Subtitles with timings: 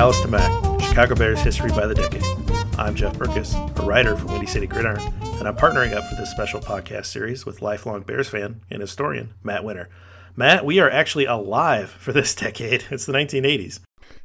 [0.00, 2.24] Halas to Mack, Chicago Bears History by the Decade.
[2.78, 6.30] I'm Jeff Berckes, a writer for Windy City Gridiron, and I'm partnering up for this
[6.30, 9.90] special podcast series with lifelong Bears fan and historian Matt Winter.
[10.34, 12.84] Matt, we are actually alive for this decade.
[12.90, 13.80] It's the 1980s.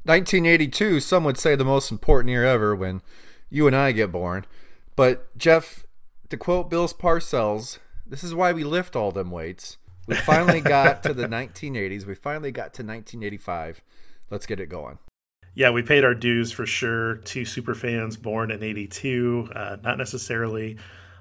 [0.06, 3.02] 1982, some would say the most important year ever when
[3.50, 4.46] you and I get born.
[4.96, 5.86] But, Jeff,
[6.30, 9.76] to quote Bill's Parcells, this is why we lift all them weights.
[10.08, 12.06] We finally got to the 1980s.
[12.06, 13.82] We finally got to 1985
[14.30, 14.98] let's get it going.
[15.56, 17.16] Yeah, we paid our dues for sure.
[17.16, 20.78] Two super fans born in '82, uh, not necessarily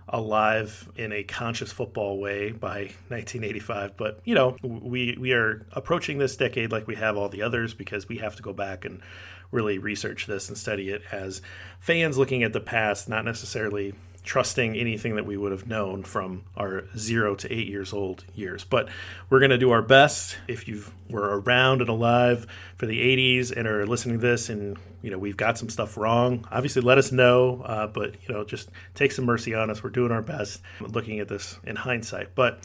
[0.08, 6.18] alive in a conscious football way by 1985 but you know we we are approaching
[6.18, 9.00] this decade like we have all the others because we have to go back and
[9.50, 11.40] really research this and study it as
[11.80, 13.94] fans looking at the past not necessarily
[14.25, 18.64] trusting anything that we would have known from our zero to eight years old years.
[18.64, 18.89] But
[19.28, 20.39] we're going to do our best.
[20.48, 24.78] If you were around and alive for the 80s and are listening to this and
[25.02, 27.62] you know we've got some stuff wrong, obviously let us know.
[27.67, 29.83] Uh, but you know just take some mercy on us.
[29.83, 32.34] We're doing our best looking at this in hindsight.
[32.34, 32.61] But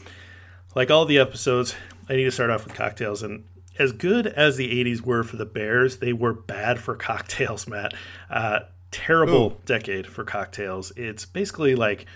[0.74, 1.74] like all the episodes,
[2.08, 3.44] I need to start off with cocktails and.
[3.78, 7.94] As good as the 80s were for the Bears, they were bad for cocktails, Matt.
[8.28, 8.60] Uh,
[8.90, 9.56] terrible Ooh.
[9.64, 10.92] decade for cocktails.
[10.96, 12.06] It's basically like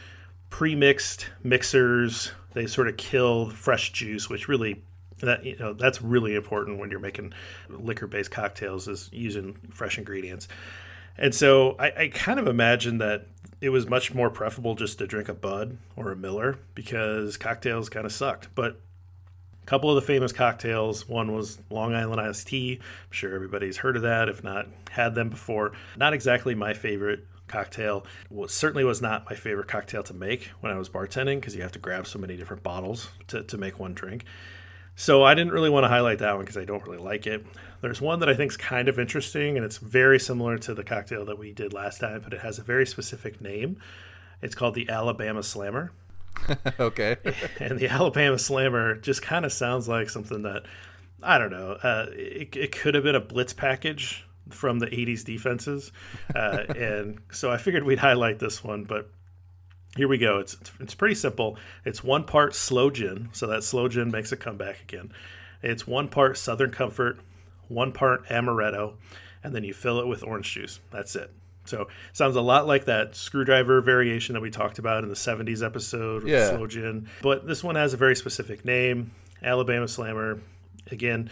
[0.51, 2.33] pre-mixed mixers.
[2.53, 4.83] They sort of kill fresh juice, which really
[5.21, 7.33] that you know that's really important when you're making
[7.69, 10.49] liquor-based cocktails is using fresh ingredients.
[11.17, 13.29] And so I, I kind of imagine that
[13.61, 17.89] it was much more preferable just to drink a Bud or a Miller because cocktails
[17.89, 18.49] kind of sucked.
[18.55, 18.81] But
[19.65, 21.09] a couple of the famous cocktails.
[21.09, 22.81] One was Long Island iced tea.
[22.83, 25.73] I'm sure everybody's heard of that, if not had them before.
[25.97, 28.05] Not exactly my favorite cocktail.
[28.29, 31.63] Well, certainly was not my favorite cocktail to make when I was bartending because you
[31.63, 34.27] have to grab so many different bottles to, to make one drink.
[34.97, 37.47] So I didn't really want to highlight that one because I don't really like it.
[37.81, 40.85] There's one that I think is kind of interesting and it's very similar to the
[40.85, 43.79] cocktail that we did last time, but it has a very specific name.
[44.43, 45.93] It's called the Alabama Slammer.
[46.81, 47.17] okay.
[47.61, 50.65] and the Alabama Slammer just kind of sounds like something that
[51.23, 51.73] I don't know.
[51.73, 55.91] Uh, it, it could have been a blitz package from the 80s defenses.
[56.35, 59.11] Uh, and so I figured we'd highlight this one, but
[59.97, 60.39] here we go.
[60.39, 61.57] It's, it's pretty simple.
[61.85, 65.13] It's one part sloe gin, so that sloe gin makes a comeback again.
[65.63, 67.19] It's one part Southern Comfort,
[67.69, 68.95] one part amaretto,
[69.43, 70.81] and then you fill it with orange juice.
[70.91, 71.33] That's it.
[71.65, 75.65] So sounds a lot like that screwdriver variation that we talked about in the 70s
[75.65, 76.49] episode with yeah.
[76.49, 77.09] sloe gin.
[77.23, 80.41] But this one has a very specific name, Alabama Slammer.
[80.91, 81.31] Again,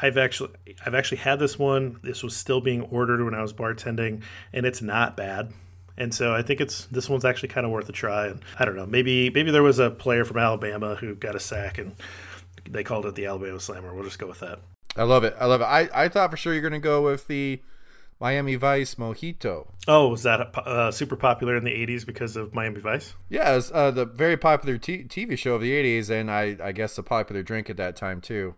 [0.00, 0.50] I've actually
[0.86, 1.98] I've actually had this one.
[2.02, 4.22] This was still being ordered when I was bartending,
[4.52, 5.52] and it's not bad.
[5.96, 8.28] And so I think it's this one's actually kind of worth a try.
[8.28, 11.40] And I don't know, maybe maybe there was a player from Alabama who got a
[11.40, 11.94] sack and
[12.68, 13.94] they called it the Alabama Slammer.
[13.94, 14.60] We'll just go with that.
[14.96, 15.34] I love it.
[15.38, 15.64] I love it.
[15.64, 17.60] I, I thought for sure you're going to go with the
[18.22, 19.66] Miami Vice Mojito.
[19.88, 23.14] Oh, was that uh, super popular in the 80s because of Miami Vice?
[23.28, 26.56] Yeah, it was uh, the very popular t- TV show of the 80s, and I,
[26.62, 28.54] I guess a popular drink at that time, too.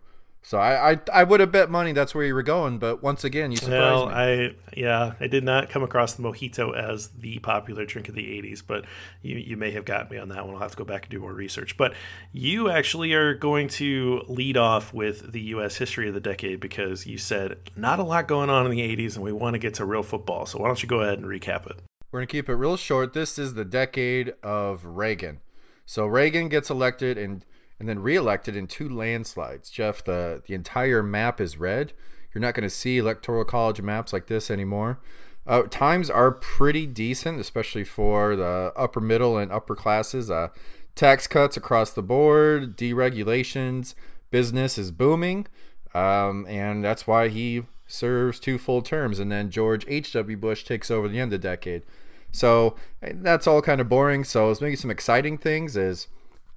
[0.47, 3.23] So I, I, I would have bet money that's where you were going, but once
[3.23, 4.13] again, you surprised well, me.
[4.13, 8.21] I yeah, I did not come across the mojito as the popular drink of the
[8.21, 8.85] '80s, but
[9.23, 10.53] you you may have got me on that one.
[10.53, 11.77] I'll have to go back and do more research.
[11.77, 11.95] But
[12.31, 15.77] you actually are going to lead off with the U.S.
[15.77, 19.15] history of the decade because you said not a lot going on in the '80s,
[19.15, 20.45] and we want to get to real football.
[20.45, 21.81] So why don't you go ahead and recap it?
[22.11, 23.13] We're gonna keep it real short.
[23.13, 25.39] This is the decade of Reagan.
[25.87, 27.43] So Reagan gets elected and
[27.79, 29.69] and then reelected in two landslides.
[29.69, 31.93] Jeff, the, the entire map is red.
[32.33, 34.99] You're not going to see electoral college maps like this anymore.
[35.47, 40.31] Uh, times are pretty decent, especially for the upper middle and upper classes.
[40.31, 40.47] Uh,
[40.95, 43.93] tax cuts across the board, deregulations,
[44.31, 45.45] business is booming,
[45.93, 50.35] um, and that's why he serves two full terms, and then George H.W.
[50.37, 51.83] Bush takes over the end of the decade.
[52.31, 54.23] So eh, that's all kind of boring.
[54.23, 55.77] So make some exciting things.
[55.77, 56.07] Is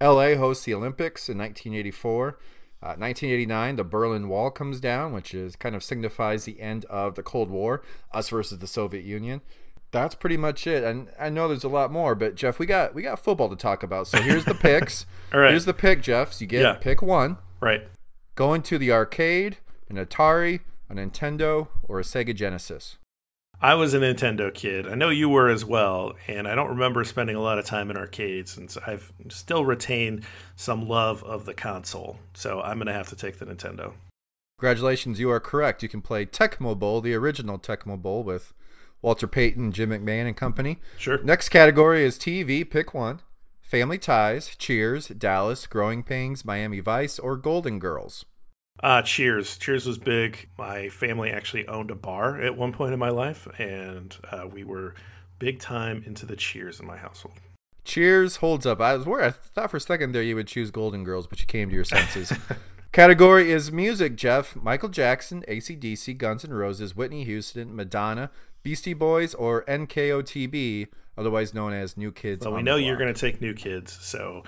[0.00, 2.39] LA hosts the Olympics in 1984.
[2.81, 7.17] Uh, 1989, the Berlin Wall comes down, which is kind of signifies the end of
[7.17, 9.41] the Cold War, us versus the Soviet Union.
[9.91, 10.85] That's pretty much it.
[10.85, 13.56] And I know there's a lot more, but Jeff, we got we got football to
[13.56, 14.06] talk about.
[14.06, 15.06] So here's the picks.
[15.35, 15.50] All right.
[15.50, 16.33] Here's the pick, Jeff.
[16.35, 16.75] So you get Yeah.
[16.75, 17.39] pick one.
[17.61, 17.89] Right.
[18.37, 19.56] Going to the arcade,
[19.89, 22.99] an Atari, a Nintendo, or a Sega Genesis.
[23.61, 24.87] I was a Nintendo kid.
[24.87, 27.91] I know you were as well, and I don't remember spending a lot of time
[27.91, 30.25] in arcades, and so I've still retained
[30.55, 32.21] some love of the console.
[32.35, 33.95] So I'm gonna have to take the Nintendo.
[34.59, 35.83] Congratulations, you are correct.
[35.83, 38.53] You can play Tecmo Bowl, the original Tecmo Bowl with
[39.03, 40.79] Walter Payton, Jim McMahon, and company.
[40.97, 41.19] Sure.
[41.23, 42.69] Next category is TV.
[42.69, 43.21] Pick one.
[43.61, 48.25] Family Ties, Cheers, Dallas, Growing Pains, Miami Vice, or Golden Girls.
[48.81, 49.59] Uh, Cheers.
[49.59, 50.49] Cheers was big.
[50.57, 54.65] My family actually owned a bar at one point in my life, and uh, we
[54.65, 54.95] were
[55.39, 57.35] big time into the Cheers in my household.
[57.85, 58.81] Cheers holds up.
[58.81, 59.27] I was worried.
[59.27, 61.75] I thought for a second there you would choose Golden Girls, but you came to
[61.75, 62.33] your senses.
[62.93, 64.57] Category is music, Jeff.
[64.57, 68.31] Michael Jackson, ACDC, Guns N' Roses, Whitney Houston, Madonna,
[68.63, 72.45] Beastie Boys, or NKOTB, otherwise known as New Kids.
[72.45, 74.43] Well, we know you're going to take new kids, so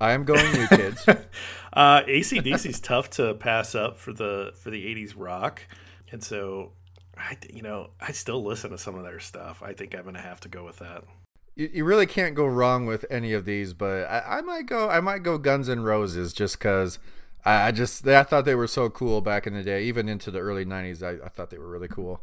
[0.00, 1.06] I am going New Kids.
[1.72, 5.62] uh, ACDC's tough to pass up for the for the '80s rock,
[6.10, 6.72] and so
[7.16, 9.62] I, you know, I still listen to some of their stuff.
[9.62, 11.04] I think I'm going to have to go with that.
[11.54, 14.88] you, you really can't go wrong with any of these, but I, I might go.
[14.88, 16.98] I might go Guns N' Roses just because
[17.44, 20.30] I, I just I thought they were so cool back in the day, even into
[20.30, 21.02] the early '90s.
[21.02, 22.20] I, I thought they were really cool.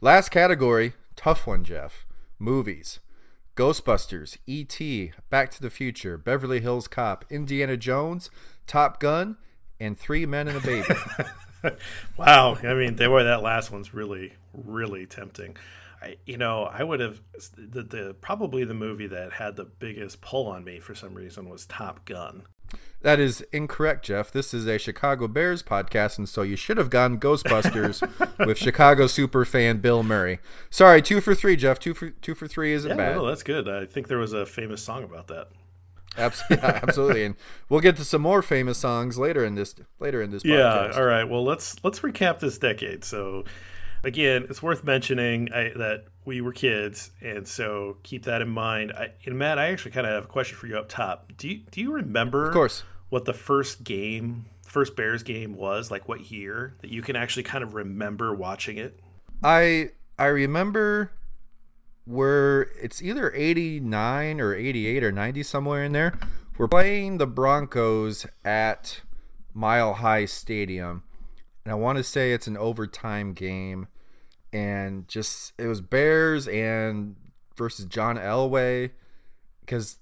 [0.00, 2.06] Last category, tough one, Jeff.
[2.38, 3.00] Movies.
[3.60, 8.30] Ghostbusters, E.T., Back to the Future, Beverly Hills Cop, Indiana Jones,
[8.66, 9.36] Top Gun,
[9.78, 10.88] and Three Men and a Baby.
[12.16, 15.58] Wow, I mean, they were that last one's really, really tempting.
[16.02, 17.20] I, you know, I would have
[17.56, 21.48] the, the probably the movie that had the biggest pull on me for some reason
[21.48, 22.42] was Top Gun.
[23.02, 24.30] That is incorrect, Jeff.
[24.30, 28.00] This is a Chicago Bears podcast, and so you should have gone Ghostbusters
[28.46, 30.38] with Chicago super fan Bill Murray.
[30.70, 31.78] Sorry, two for three, Jeff.
[31.78, 33.16] Two for two for three isn't Yeah, bad.
[33.16, 33.68] no, that's good.
[33.68, 35.48] I think there was a famous song about that.
[36.16, 37.36] Abs- yeah, absolutely, and
[37.68, 40.92] we'll get to some more famous songs later in this later in this Yeah.
[40.94, 41.24] All right.
[41.24, 43.04] Well, let's let's recap this decade.
[43.04, 43.44] So,
[44.04, 48.92] again, it's worth mentioning I, that we were kids, and so keep that in mind.
[48.92, 51.32] I, and Matt, I actually kind of have a question for you up top.
[51.36, 52.82] Do you do you remember, Of course.
[53.08, 55.90] what the first game, first Bears game was?
[55.90, 59.00] Like what year that you can actually kind of remember watching it?
[59.42, 61.12] I I remember
[62.04, 66.18] where it's either 89 or 88 or 90 somewhere in there.
[66.58, 69.00] We're playing the Broncos at
[69.54, 71.04] Mile High Stadium.
[71.70, 73.86] And I want to say it's an overtime game
[74.52, 77.14] and just it was Bears and
[77.56, 78.90] versus John Elway
[79.60, 79.98] because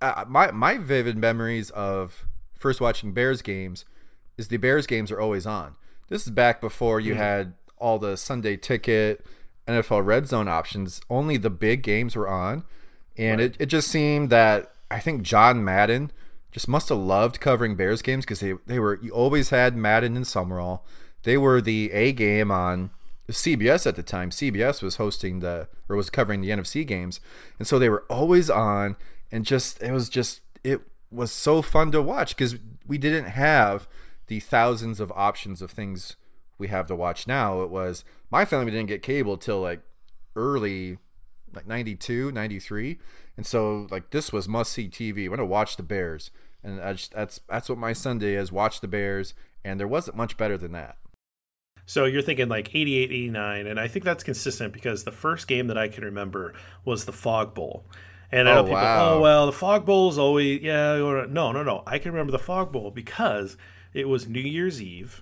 [0.00, 2.26] uh, my my vivid memories of
[2.58, 3.84] first watching Bears games
[4.36, 5.76] is the Bears games are always on.
[6.08, 9.24] This is back before you had all the Sunday ticket,
[9.68, 11.00] NFL red zone options.
[11.08, 12.64] Only the big games were on.
[13.16, 16.10] And it, it just seemed that I think John Madden
[16.50, 20.16] just must have loved covering Bears games because they, they were you always had Madden
[20.16, 20.84] and Summerall.
[21.22, 22.90] They were the A game on
[23.30, 24.30] CBS at the time.
[24.30, 27.20] CBS was hosting the or was covering the NFC games.
[27.58, 28.96] And so they were always on
[29.30, 33.88] and just it was just it was so fun to watch because we didn't have
[34.26, 36.16] the thousands of options of things
[36.58, 37.62] we have to watch now.
[37.62, 39.80] It was my family didn't get cable till like
[40.36, 40.98] early
[41.54, 42.98] like 92, 93.
[43.36, 45.26] And so like this was must see TV.
[45.26, 46.30] I'm to watch the Bears.
[46.64, 50.36] And just, that's that's what my Sunday is, watch the Bears, and there wasn't much
[50.36, 50.96] better than that.
[51.92, 55.66] So you're thinking like 88, 89, and I think that's consistent because the first game
[55.66, 56.54] that I can remember
[56.86, 57.84] was the Fog Bowl.
[58.30, 59.10] And I oh, know Oh, people, wow.
[59.10, 61.82] oh, well, the Fog Bowl is always, yeah, or- no, no, no.
[61.86, 63.58] I can remember the Fog Bowl because
[63.92, 65.20] it was New Year's Eve.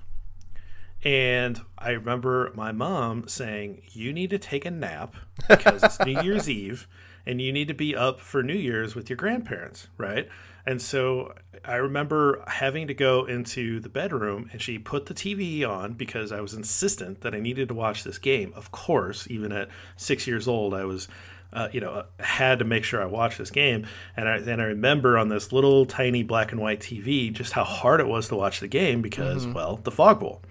[1.02, 5.16] And I remember my mom saying, You need to take a nap
[5.48, 6.86] because it's New Year's Eve
[7.26, 10.28] and you need to be up for New Year's with your grandparents, right?
[10.66, 15.66] And so I remember having to go into the bedroom and she put the TV
[15.68, 18.52] on because I was insistent that I needed to watch this game.
[18.54, 21.08] Of course, even at six years old, I was.
[21.52, 23.84] Uh, you know, had to make sure I watched this game,
[24.16, 27.64] and I, then I remember on this little tiny black and white TV just how
[27.64, 30.42] hard it was to watch the game because, well, the fog bowl,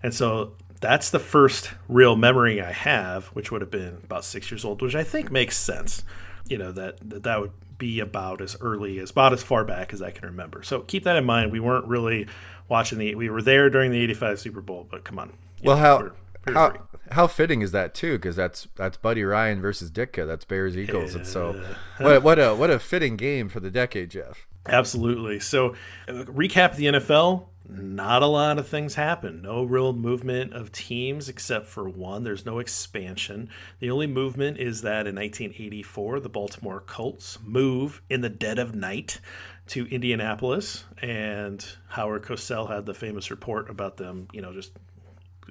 [0.00, 4.48] and so that's the first real memory I have, which would have been about six
[4.50, 6.04] years old, which I think makes sense.
[6.48, 7.52] You know that that, that would
[7.84, 10.62] be about as early as about as far back as I can remember.
[10.62, 11.52] So keep that in mind.
[11.52, 12.26] We weren't really
[12.66, 13.14] watching the.
[13.14, 15.34] We were there during the '85 Super Bowl, but come on.
[15.62, 16.10] Well, know, how we're-
[16.54, 16.78] how, free.
[17.10, 18.12] how fitting is that too?
[18.14, 20.26] Because that's that's Buddy Ryan versus Ditka.
[20.26, 21.14] That's Bears Eagles.
[21.14, 21.62] And so,
[21.98, 24.46] what what a what a fitting game for the decade, Jeff.
[24.66, 25.40] Absolutely.
[25.40, 25.74] So,
[26.08, 27.44] uh, recap the NFL.
[27.66, 29.40] Not a lot of things happen.
[29.40, 32.22] No real movement of teams except for one.
[32.22, 33.48] There's no expansion.
[33.80, 38.74] The only movement is that in 1984, the Baltimore Colts move in the dead of
[38.74, 39.20] night
[39.68, 44.72] to Indianapolis, and Howard Cosell had the famous report about them, you know, just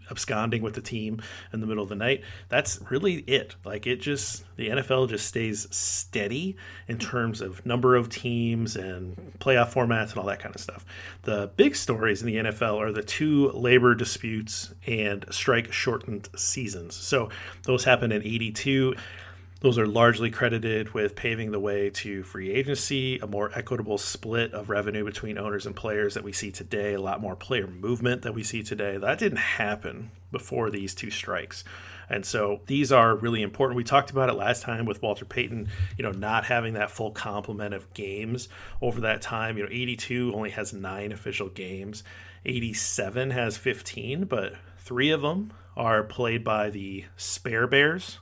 [0.10, 1.22] absconding with the team
[1.52, 2.24] in the middle of the night.
[2.50, 3.56] That's really it.
[3.64, 6.56] Like it just the NFL just stays steady
[6.88, 10.86] in terms of number of teams and playoff formats and all that kind of stuff.
[11.24, 16.96] The big stories in the NFL are the two labor disputes and strike shortened seasons.
[16.96, 17.30] So
[17.64, 18.96] those happened in 82
[19.64, 24.54] those are largely credited with paving the way to free agency, a more equitable split
[24.54, 28.24] of revenue between owners and players that we see today, a lot more player movement
[28.24, 28.98] that we see today.
[28.98, 31.64] That didn't happen before these two strikes.
[32.10, 33.78] And so these are really important.
[33.78, 37.12] We talked about it last time with Walter Payton, you know, not having that full
[37.12, 38.50] complement of games
[38.82, 39.58] over that time.
[39.58, 42.04] You know, 82 only has nine official games,
[42.44, 48.20] 87 has 15, but three of them are played by the Spare Bears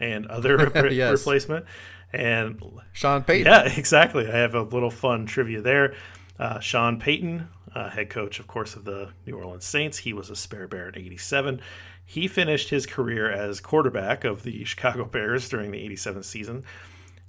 [0.00, 1.12] and other yes.
[1.12, 1.66] replacement.
[2.12, 3.46] And Sean Payton.
[3.46, 4.28] Yeah, exactly.
[4.28, 5.94] I have a little fun trivia there.
[6.38, 10.30] Uh, Sean Payton, uh, head coach, of course, of the New Orleans Saints, he was
[10.30, 11.60] a spare bear in 87.
[12.04, 16.64] He finished his career as quarterback of the Chicago Bears during the 87 season.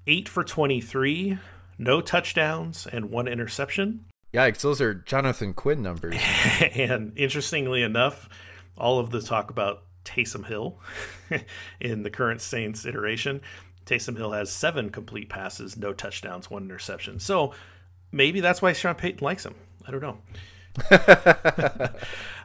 [0.07, 1.39] Eight for 23,
[1.77, 4.05] no touchdowns, and one interception.
[4.33, 6.15] Yikes, those are Jonathan Quinn numbers.
[6.75, 8.29] and interestingly enough,
[8.77, 10.79] all of the talk about Taysom Hill
[11.79, 13.41] in the current Saints iteration.
[13.85, 17.19] Taysom Hill has seven complete passes, no touchdowns, one interception.
[17.19, 17.53] So
[18.11, 19.55] maybe that's why Sean Payton likes him.
[19.87, 20.17] I don't know.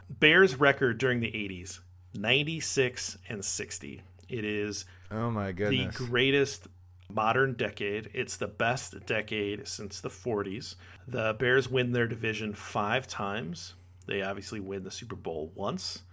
[0.09, 1.79] Bears record during the 80s
[2.13, 4.01] 96 and 60.
[4.29, 5.97] It is oh my goodness.
[5.97, 6.67] the greatest
[7.09, 8.09] modern decade.
[8.13, 10.75] It's the best decade since the 40s.
[11.07, 13.73] The Bears win their division 5 times.
[14.07, 16.03] They obviously win the Super Bowl once.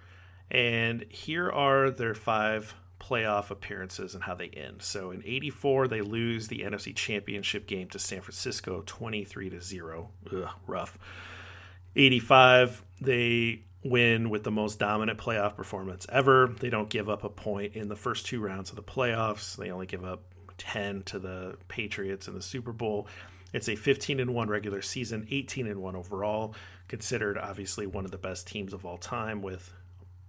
[0.50, 4.83] And here are their five playoff appearances and how they end.
[4.83, 10.11] So in 84 they lose the NFC Championship game to San Francisco 23 to 0.
[10.33, 10.99] Ugh, rough.
[11.97, 16.55] 85 they win with the most dominant playoff performance ever.
[16.61, 19.57] They don't give up a point in the first two rounds of the playoffs.
[19.57, 20.23] They only give up
[20.59, 23.07] 10 to the Patriots in the Super Bowl.
[23.52, 26.55] It's a 15 and 1 regular season, 18 and 1 overall,
[26.88, 29.73] considered obviously one of the best teams of all time with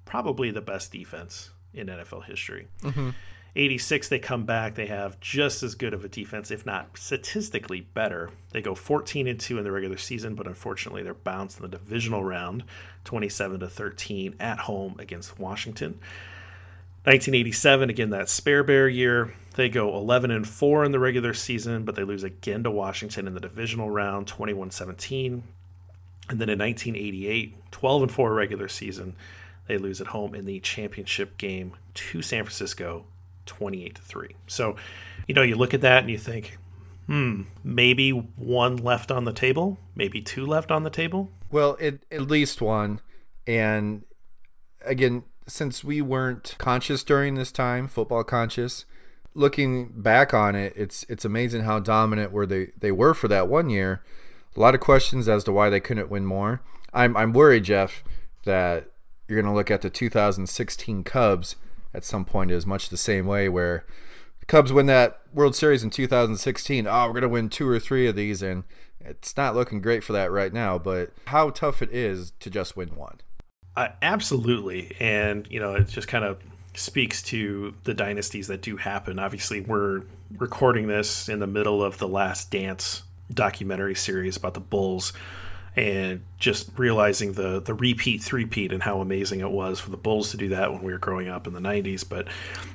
[0.10, 2.68] probably the best defense in NFL history.
[2.82, 3.12] Mm-hmm.
[3.56, 4.74] 86, they come back.
[4.74, 8.32] They have just as good of a defense, if not statistically better.
[8.52, 11.78] They go 14 and 2 in the regular season, but unfortunately, they're bounced in the
[11.78, 12.64] divisional round
[13.04, 16.00] 27 to 13 at home against Washington.
[17.06, 19.34] 1987, again, that spare bear year.
[19.56, 23.28] They go 11 and 4 in the regular season, but they lose again to Washington
[23.28, 25.44] in the divisional round 21 17.
[26.30, 29.16] And then in 1988, 12 and 4 regular season.
[29.70, 33.06] They lose at home in the championship game to San Francisco,
[33.46, 34.36] 28 to 3.
[34.48, 34.76] So,
[35.28, 36.58] you know, you look at that and you think,
[37.06, 41.30] hmm, maybe one left on the table, maybe two left on the table.
[41.52, 43.00] Well, it, at least one.
[43.46, 44.06] And
[44.84, 48.86] again, since we weren't conscious during this time, football conscious,
[49.36, 53.48] looking back on it, it's it's amazing how dominant were they they were for that
[53.48, 54.02] one year.
[54.58, 56.62] A lot of questions as to why they couldn't win more.
[56.92, 58.04] I'm I'm worried, Jeff,
[58.46, 58.88] that
[59.30, 61.56] you're going to look at the 2016 Cubs
[61.94, 63.86] at some point is much the same way where
[64.40, 66.88] the Cubs win that World Series in 2016.
[66.88, 68.64] Oh, we're going to win two or three of these and
[69.00, 72.76] it's not looking great for that right now, but how tough it is to just
[72.76, 73.20] win one.
[73.76, 74.96] Uh, absolutely.
[75.00, 76.40] And, you know, it just kind of
[76.74, 79.20] speaks to the dynasties that do happen.
[79.20, 80.04] Obviously, we're
[80.38, 85.14] recording this in the middle of the Last Dance documentary series about the Bulls
[85.80, 90.30] and just realizing the the repeat three-peat and how amazing it was for the Bulls
[90.32, 92.28] to do that when we were growing up in the 90s but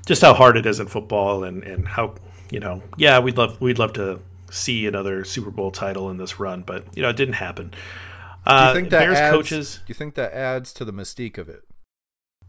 [0.07, 2.15] just how hard it is in football and and how
[2.51, 4.21] you know yeah we'd love we'd love to
[4.51, 7.75] see another Super Bowl title in this run but you know it didn't happen.
[8.47, 10.85] Uh, do you uh, think that Bears adds, coaches do you think that adds to
[10.85, 11.63] the mystique of it?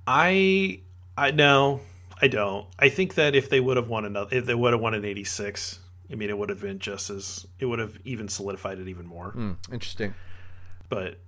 [0.08, 0.80] I
[1.18, 1.82] I no
[2.22, 2.68] I don't.
[2.80, 5.04] I think that if they would have won another if they would have won an
[5.04, 8.88] 86 I mean, it would have been just as it would have even solidified it
[8.88, 9.34] even more.
[9.36, 10.14] Mm, interesting
[10.90, 11.20] but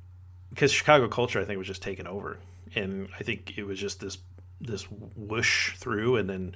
[0.50, 2.38] because Chicago culture, I think, was just taken over,
[2.76, 4.18] and I think it was just this
[4.60, 4.84] this
[5.16, 6.56] whoosh through, and then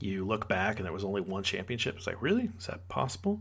[0.00, 1.96] you look back and there was only one championship.
[1.96, 3.40] It's like, really, is that possible?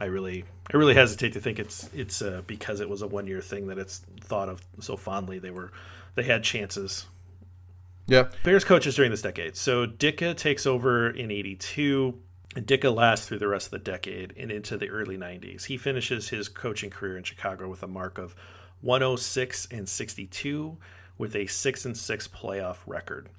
[0.00, 3.26] I really, I really hesitate to think it's it's uh, because it was a one
[3.26, 5.38] year thing that it's thought of so fondly.
[5.38, 5.70] They were,
[6.14, 7.06] they had chances
[8.06, 8.28] Yeah.
[8.42, 9.56] Bears coaches during this decade.
[9.56, 12.18] So Ditka takes over in 82.
[12.54, 15.64] And Ditka lasts through the rest of the decade and into the early 90s.
[15.64, 18.34] He finishes his coaching career in Chicago with a mark of
[18.82, 20.76] 106 and 62
[21.16, 23.30] with a 6 and 6 playoff record.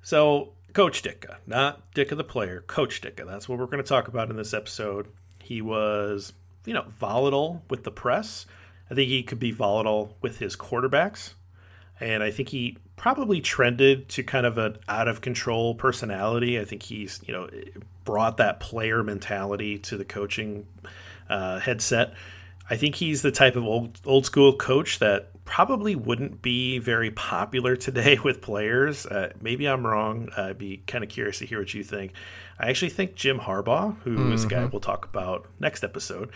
[0.00, 3.26] So, Coach Dicka, not Ditka the player, Coach Dicka.
[3.26, 5.08] That's what we're going to talk about in this episode.
[5.42, 6.32] He was,
[6.64, 8.46] you know, volatile with the press.
[8.90, 11.34] I think he could be volatile with his quarterbacks.
[12.00, 16.58] And I think he probably trended to kind of an out of control personality.
[16.58, 17.48] I think he's, you know,
[18.04, 20.66] brought that player mentality to the coaching
[21.28, 22.14] uh, headset.
[22.68, 27.10] I think he's the type of old old school coach that probably wouldn't be very
[27.10, 29.06] popular today with players.
[29.06, 30.30] Uh, maybe I'm wrong.
[30.36, 32.12] I'd be kind of curious to hear what you think.
[32.58, 34.32] I actually think Jim Harbaugh, who mm-hmm.
[34.32, 34.70] is a guy mm-hmm.
[34.70, 36.30] we'll talk about next episode,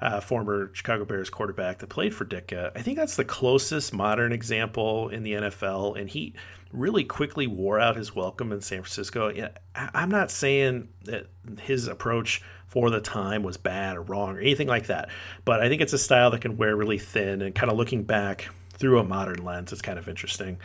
[0.00, 4.32] uh, former Chicago Bears quarterback that played for Ditka, I think that's the closest modern
[4.32, 5.98] example in the NFL.
[5.98, 6.34] And he
[6.72, 9.32] really quickly wore out his welcome in San Francisco.
[9.74, 11.26] I'm not saying that
[11.60, 15.08] his approach for the time was bad or wrong or anything like that.
[15.44, 18.04] But I think it's a style that can wear really thin and kind of looking
[18.04, 20.58] back through a modern lens it's kind of interesting.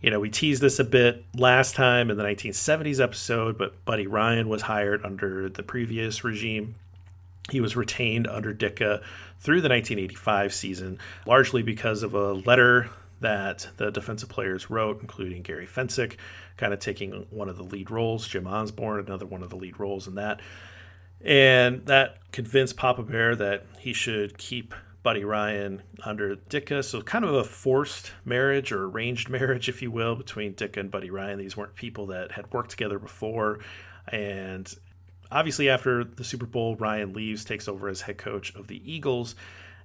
[0.00, 4.06] You know, we teased this a bit last time in the 1970s episode, but Buddy
[4.06, 6.76] Ryan was hired under the previous regime.
[7.50, 9.02] He was retained under Ditka
[9.40, 12.90] through the 1985 season, largely because of a letter
[13.20, 16.16] that the defensive players wrote, including Gary Fencik,
[16.56, 19.80] kind of taking one of the lead roles, Jim Osborne, another one of the lead
[19.80, 20.40] roles in that.
[21.20, 26.84] And that convinced Papa Bear that he should keep Buddy Ryan under Ditka.
[26.84, 30.90] So, kind of a forced marriage or arranged marriage, if you will, between Ditka and
[30.90, 31.38] Buddy Ryan.
[31.38, 33.58] These weren't people that had worked together before.
[34.12, 34.72] And
[35.30, 39.34] obviously, after the Super Bowl, Ryan leaves, takes over as head coach of the Eagles.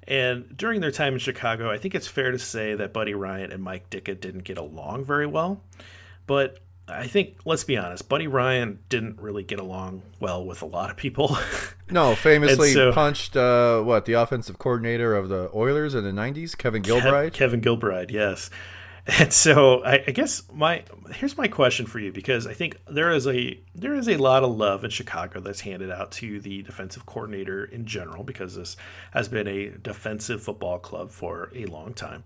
[0.07, 3.51] And during their time in Chicago, I think it's fair to say that Buddy Ryan
[3.51, 5.61] and Mike Ditka didn't get along very well.
[6.27, 10.65] But I think, let's be honest, Buddy Ryan didn't really get along well with a
[10.65, 11.37] lot of people.
[11.89, 16.57] no, famously so, punched uh, what the offensive coordinator of the Oilers in the '90s,
[16.57, 17.29] Kevin Gilbride.
[17.29, 18.49] Kev, Kevin Gilbride, yes.
[19.19, 20.83] And so I, I, guess my
[21.15, 24.43] here's my question for you because I think there is a there is a lot
[24.43, 28.77] of love in Chicago that's handed out to the defensive coordinator in general because this
[29.11, 32.23] has been a defensive football club for a long time,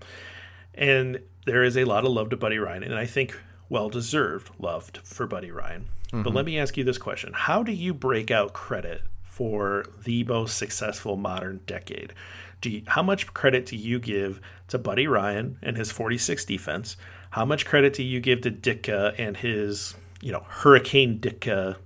[0.75, 4.51] and there is a lot of love to Buddy Ryan, and I think well deserved
[4.59, 5.87] loved for Buddy Ryan.
[6.09, 6.21] Mm-hmm.
[6.21, 10.23] But let me ask you this question How do you break out credit for the
[10.25, 12.13] most successful modern decade?
[12.61, 16.97] Do you, how much credit do you give to Buddy Ryan and his 46 defense?
[17.31, 21.77] How much credit do you give to Ditka and his, you know, Hurricane Ditka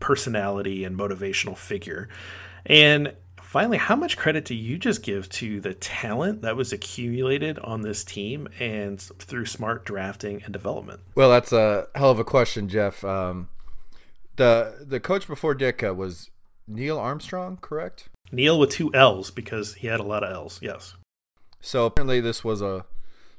[0.00, 2.08] personality and motivational figure?
[2.66, 7.58] And finally, how much credit do you just give to the talent that was accumulated
[7.60, 11.00] on this team and through smart drafting and development?
[11.14, 13.02] Well, that's a hell of a question, Jeff.
[13.04, 13.48] Um,
[14.36, 16.30] the the coach before Ditka was
[16.66, 18.08] Neill Armstrong, correct?
[18.30, 20.58] Neill with two L's because he had a lot of L's.
[20.62, 20.94] Yes.
[21.60, 22.84] So apparently, this was a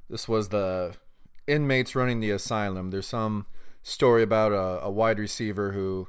[0.10, 0.96] this was the
[1.48, 2.92] inmates running the asylum.
[2.92, 3.46] There's some
[3.84, 6.08] story about a, a wide receiver who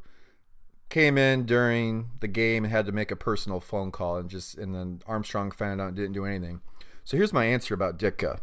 [0.88, 4.59] came in during the game and had to make a personal phone call and just
[4.59, 6.61] and then Armstrong found out and didn't do anything.
[7.05, 8.40] So here's my answer about Ditka.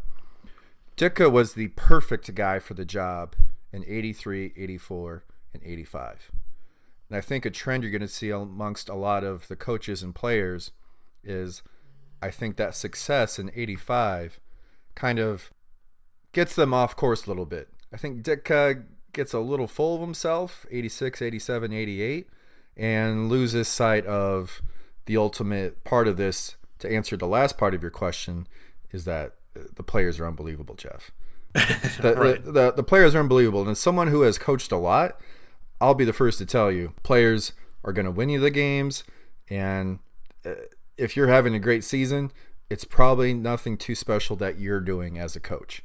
[0.96, 3.36] Ditka was the perfect guy for the job
[3.72, 5.24] in 83, 84,
[5.54, 6.32] and 85.
[7.08, 10.02] And I think a trend you're going to see amongst a lot of the coaches
[10.02, 10.72] and players
[11.24, 11.62] is
[12.20, 14.40] I think that success in 85
[14.94, 15.50] kind of
[16.32, 17.68] gets them off course a little bit.
[17.92, 22.28] I think Ditka gets a little full of himself, 86, 87, 88
[22.78, 24.62] and loses sight of
[25.06, 28.46] the ultimate part of this to answer the last part of your question
[28.92, 31.10] is that uh, the players are unbelievable, Jeff.
[32.00, 32.44] The, right.
[32.44, 33.62] the, the, the, players are unbelievable.
[33.62, 35.20] And as someone who has coached a lot,
[35.80, 37.52] I'll be the first to tell you players
[37.84, 39.04] are going to win you the games.
[39.48, 40.00] And
[40.44, 40.54] uh,
[40.96, 42.32] if you're having a great season,
[42.70, 45.82] it's probably nothing too special that you're doing as a coach.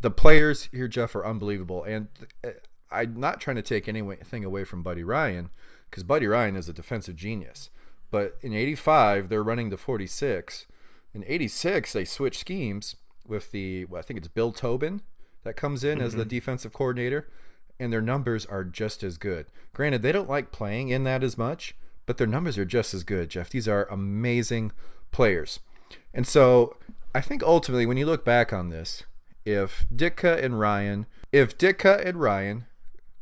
[0.00, 1.84] The players here, Jeff, are unbelievable.
[1.84, 2.08] And
[2.44, 2.50] uh,
[2.90, 5.50] I'm not trying to take anything away from Buddy Ryan
[5.90, 7.70] because Buddy Ryan is a defensive genius.
[8.10, 10.66] But in 85, they're running the 46.
[11.14, 15.02] In 86, they switch schemes with the, well, I think it's Bill Tobin
[15.44, 16.06] that comes in mm-hmm.
[16.06, 16.28] as the mm-hmm.
[16.28, 17.28] defensive coordinator,
[17.82, 19.46] and their numbers are just as good.
[19.74, 21.74] Granted, they don't like playing in that as much,
[22.06, 23.50] but their numbers are just as good, Jeff.
[23.50, 24.72] These are amazing
[25.10, 25.60] players.
[26.14, 26.76] And so
[27.14, 29.02] I think ultimately, when you look back on this,
[29.44, 32.66] if Ditka and Ryan, if Ditka and Ryan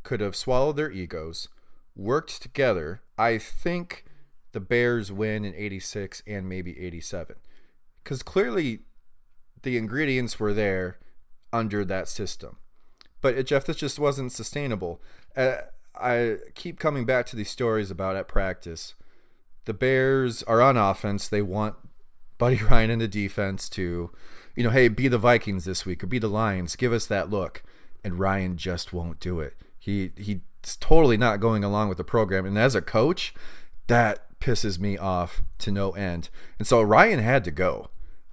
[0.03, 1.47] could have swallowed their egos,
[1.95, 4.05] worked together, I think
[4.51, 7.37] the Bears win in 86 and maybe 87.
[8.03, 8.79] Because clearly
[9.63, 10.99] the ingredients were there
[11.53, 12.57] under that system.
[13.21, 15.01] But it, Jeff, this just wasn't sustainable.
[15.35, 15.57] Uh,
[15.95, 18.95] I keep coming back to these stories about at practice.
[19.65, 21.27] The Bears are on offense.
[21.27, 21.75] They want
[22.37, 24.11] Buddy Ryan in the defense to,
[24.55, 26.75] you know, hey, be the Vikings this week or be the Lions.
[26.75, 27.63] Give us that look.
[28.03, 29.55] And Ryan just won't do it.
[29.77, 30.39] He he's
[30.79, 32.45] totally not going along with the program.
[32.45, 33.33] And as a coach,
[33.87, 36.29] that pisses me off to no end.
[36.57, 37.89] And so Ryan had to go.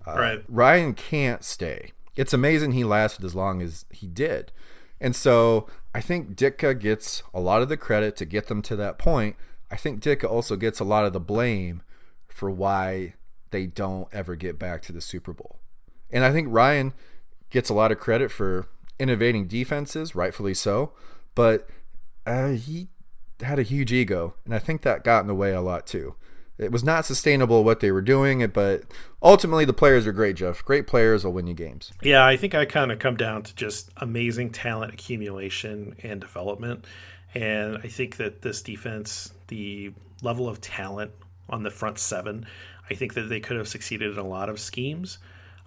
[0.06, 0.44] Uh, right.
[0.48, 1.92] Ryan can't stay.
[2.16, 4.52] It's amazing he lasted as long as he did.
[5.00, 8.76] And so I think Ditka gets a lot of the credit to get them to
[8.76, 9.36] that point.
[9.70, 11.82] I think Ditka also gets a lot of the blame
[12.28, 13.14] for why
[13.50, 15.58] they don't ever get back to the Super Bowl.
[16.10, 16.94] And I think Ryan
[17.50, 18.66] gets a lot of credit for
[18.98, 20.92] innovating defenses, rightfully so,
[21.34, 21.68] but
[22.26, 22.88] uh, he
[23.40, 26.16] had a huge ego, and I think that got in the way a lot too.
[26.58, 28.82] It was not sustainable what they were doing, but
[29.22, 30.64] ultimately the players are great, Jeff.
[30.64, 31.92] Great players will win you games.
[32.02, 36.84] Yeah, I think I kind of come down to just amazing talent accumulation and development.
[37.34, 39.92] And I think that this defense, the
[40.22, 41.12] level of talent
[41.48, 42.46] on the front seven,
[42.90, 45.18] I think that they could have succeeded in a lot of schemes.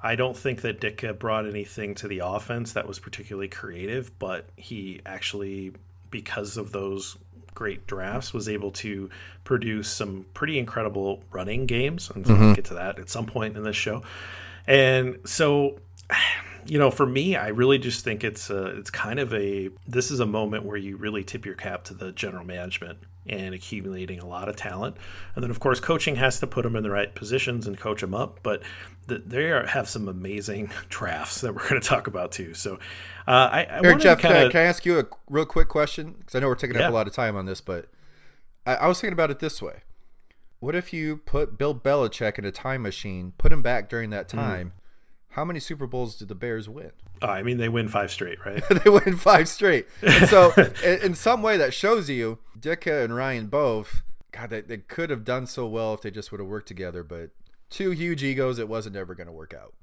[0.04, 4.50] I don't think that Ditka brought anything to the offense that was particularly creative, but
[4.56, 5.74] he actually,
[6.10, 7.18] because of those
[7.62, 9.08] great drafts, was able to
[9.44, 12.10] produce some pretty incredible running games.
[12.10, 12.44] And so mm-hmm.
[12.44, 14.02] we'll get to that at some point in this show.
[14.66, 15.78] And so,
[16.66, 20.10] you know, for me, I really just think it's a, it's kind of a this
[20.10, 22.98] is a moment where you really tip your cap to the general management
[23.28, 24.98] and accumulating a lot of talent.
[25.36, 28.02] And then, of course, coaching has to put them in the right positions and coach
[28.02, 28.40] them up.
[28.42, 28.64] But
[29.08, 32.54] the, they are, have some amazing drafts that we're going to talk about too.
[32.54, 32.76] So,
[33.28, 34.38] uh, I, I Here, Jeff, kinda...
[34.38, 36.16] can, I, can, I, ask you a real quick question?
[36.20, 36.88] Because I know we're taking yeah.
[36.88, 37.88] up a lot of time on this, but
[38.66, 39.82] I, I was thinking about it this way.
[40.60, 44.30] What if you put Bill Belichick in a time machine, put him back during that
[44.32, 44.38] hmm.
[44.38, 44.74] time?
[45.32, 46.92] How many Super Bowls did the Bears win?
[47.24, 48.64] Uh, I mean, they win five straight, right?
[48.84, 49.86] they win five straight.
[50.02, 54.02] And so, in, some way, that shows you Ditka and Ryan both.
[54.32, 57.04] God, they, they could have done so well if they just would have worked together,
[57.04, 57.30] but
[57.70, 59.76] two huge egos, it wasn't ever going to work out.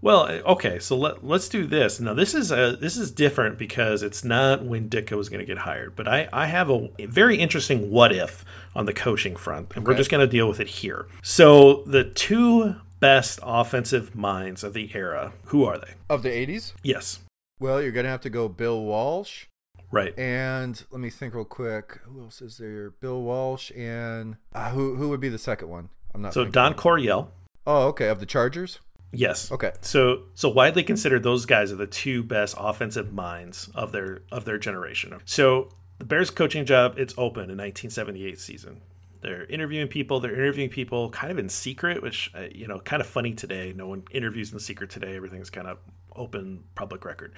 [0.00, 2.00] Well, okay, so let, let's do this.
[2.00, 5.46] Now, this is a this is different because it's not when Ditka was going to
[5.46, 8.42] get hired, but I, I have a very interesting what if
[8.74, 9.92] on the coaching front, and okay.
[9.92, 11.06] we're just going to deal with it here.
[11.22, 15.94] So, the two best offensive minds of the era, who are they?
[16.08, 16.74] Of the 80s?
[16.82, 17.20] Yes.
[17.58, 19.46] Well, you're going to have to go Bill Walsh.
[19.90, 20.16] Right.
[20.18, 22.00] And let me think real quick.
[22.04, 22.90] Who else is there?
[22.90, 25.88] Bill Walsh and uh, who who would be the second one?
[26.14, 26.32] I'm not.
[26.32, 27.32] So Don Coryell.
[27.66, 28.08] Oh, okay.
[28.08, 28.78] Of the Chargers.
[29.12, 29.50] Yes.
[29.50, 29.72] Okay.
[29.80, 34.44] So so widely considered, those guys are the two best offensive minds of their of
[34.44, 35.18] their generation.
[35.24, 38.82] So the Bears coaching job it's open in 1978 season.
[39.20, 40.20] They're interviewing people.
[40.20, 43.72] They're interviewing people kind of in secret, which uh, you know, kind of funny today.
[43.74, 45.16] No one interviews in secret today.
[45.16, 45.78] Everything's kind of
[46.14, 47.32] open, public record.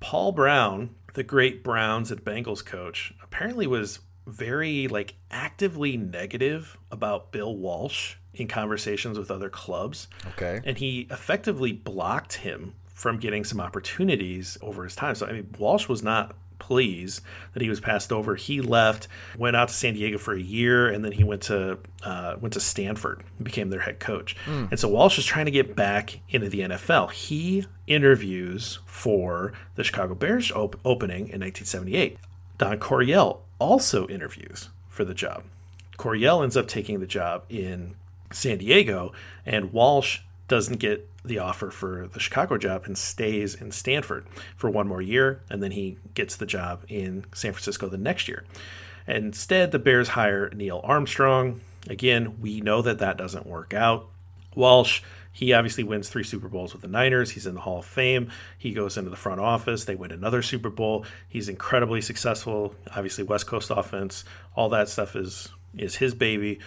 [0.00, 7.32] Paul Brown, the great Browns and Bengals coach, apparently was very like actively negative about
[7.32, 10.08] Bill Walsh in conversations with other clubs.
[10.28, 10.60] Okay.
[10.64, 15.14] And he effectively blocked him from getting some opportunities over his time.
[15.14, 18.36] So I mean Walsh was not pleased that he was passed over.
[18.36, 21.78] He left, went out to San Diego for a year, and then he went to
[22.04, 24.36] uh, went to Stanford, became their head coach.
[24.46, 24.70] Mm.
[24.70, 27.10] And so Walsh is trying to get back into the NFL.
[27.10, 32.18] He interviews for the Chicago Bears op- opening in 1978.
[32.58, 35.44] Don Coryell also interviews for the job.
[35.96, 37.94] Coryell ends up taking the job in
[38.32, 39.12] San Diego,
[39.44, 44.70] and Walsh doesn't get the offer for the Chicago job and stays in Stanford for
[44.70, 48.44] one more year, and then he gets the job in San Francisco the next year.
[49.06, 51.60] Instead, the Bears hire Neill Armstrong.
[51.88, 54.08] Again, we know that that doesn't work out.
[54.54, 55.02] Walsh,
[55.32, 57.30] he obviously wins three Super Bowls with the Niners.
[57.32, 58.30] He's in the Hall of Fame.
[58.58, 59.84] He goes into the front office.
[59.84, 61.04] They win another Super Bowl.
[61.28, 62.74] He's incredibly successful.
[62.94, 66.58] Obviously, West Coast offense, all that stuff is is his baby.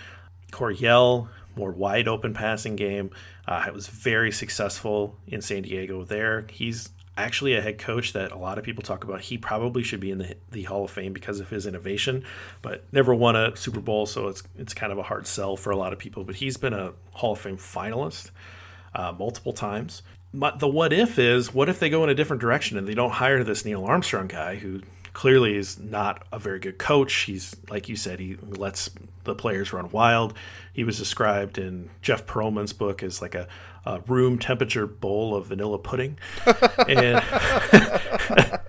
[0.51, 3.11] Coryell, more wide open passing game.
[3.47, 6.45] Uh, it was very successful in San Diego there.
[6.49, 9.21] He's actually a head coach that a lot of people talk about.
[9.21, 12.23] He probably should be in the, the Hall of Fame because of his innovation,
[12.61, 15.71] but never won a Super Bowl, so it's it's kind of a hard sell for
[15.71, 16.23] a lot of people.
[16.23, 18.31] But he's been a Hall of Fame finalist
[18.95, 20.01] uh, multiple times.
[20.33, 22.95] But the what if is what if they go in a different direction and they
[22.95, 24.81] don't hire this Neill Armstrong guy who
[25.13, 27.13] clearly is not a very good coach.
[27.13, 28.89] He's like you said, he lets
[29.23, 30.33] the players run wild.
[30.73, 33.47] He was described in Jeff Pearlman's book as like a,
[33.85, 36.17] a room temperature bowl of vanilla pudding,
[36.87, 37.23] and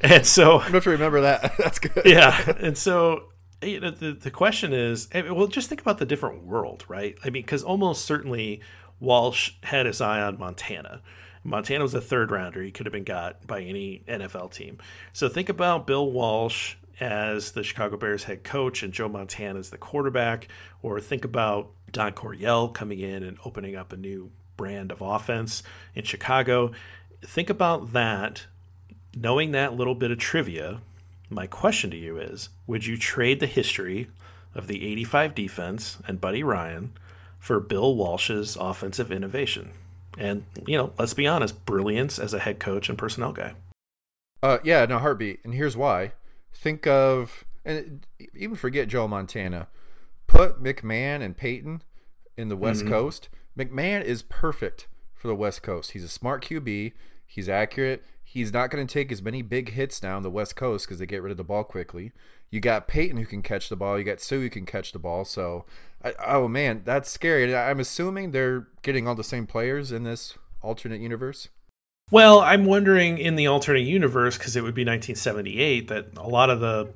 [0.00, 1.54] and so I'm going to remember that.
[1.58, 2.04] That's good.
[2.04, 3.28] yeah, and so
[3.62, 7.16] you know, the the question is, well, just think about the different world, right?
[7.24, 8.60] I mean, because almost certainly
[9.00, 11.02] Walsh had his eye on Montana
[11.44, 12.62] Montana was a third rounder.
[12.62, 14.78] He could have been got by any NFL team.
[15.12, 19.70] So think about Bill Walsh as the Chicago Bears head coach and Joe Montana as
[19.70, 20.48] the quarterback,
[20.82, 25.62] or think about Don Coryell coming in and opening up a new brand of offense
[25.94, 26.72] in Chicago.
[27.22, 28.46] Think about that,
[29.16, 30.80] knowing that little bit of trivia.
[31.30, 34.08] My question to you is Would you trade the history
[34.54, 36.92] of the 85 defense and Buddy Ryan
[37.38, 39.70] for Bill Walsh's offensive innovation?
[40.18, 43.54] And, you know, let's be honest, brilliance as a head coach and personnel guy.
[44.42, 45.40] Uh, yeah, no heartbeat.
[45.44, 46.12] And here's why.
[46.52, 49.68] Think of, and even forget Joe Montana.
[50.26, 51.82] Put McMahon and Payton
[52.36, 52.92] in the West mm-hmm.
[52.92, 53.28] Coast.
[53.56, 55.92] McMahon is perfect for the West Coast.
[55.92, 56.92] He's a smart QB.
[57.26, 58.04] He's accurate.
[58.22, 61.06] He's not going to take as many big hits down the West Coast because they
[61.06, 62.12] get rid of the ball quickly.
[62.50, 63.98] You got Payton who can catch the ball.
[63.98, 65.24] You got Suhey who can catch the ball.
[65.24, 65.64] So,
[66.04, 67.54] I, oh man, that's scary.
[67.54, 71.48] I'm assuming they're getting all the same players in this alternate universe.
[72.10, 76.48] Well, I'm wondering in the alternate universe because it would be 1978 that a lot
[76.48, 76.88] of the,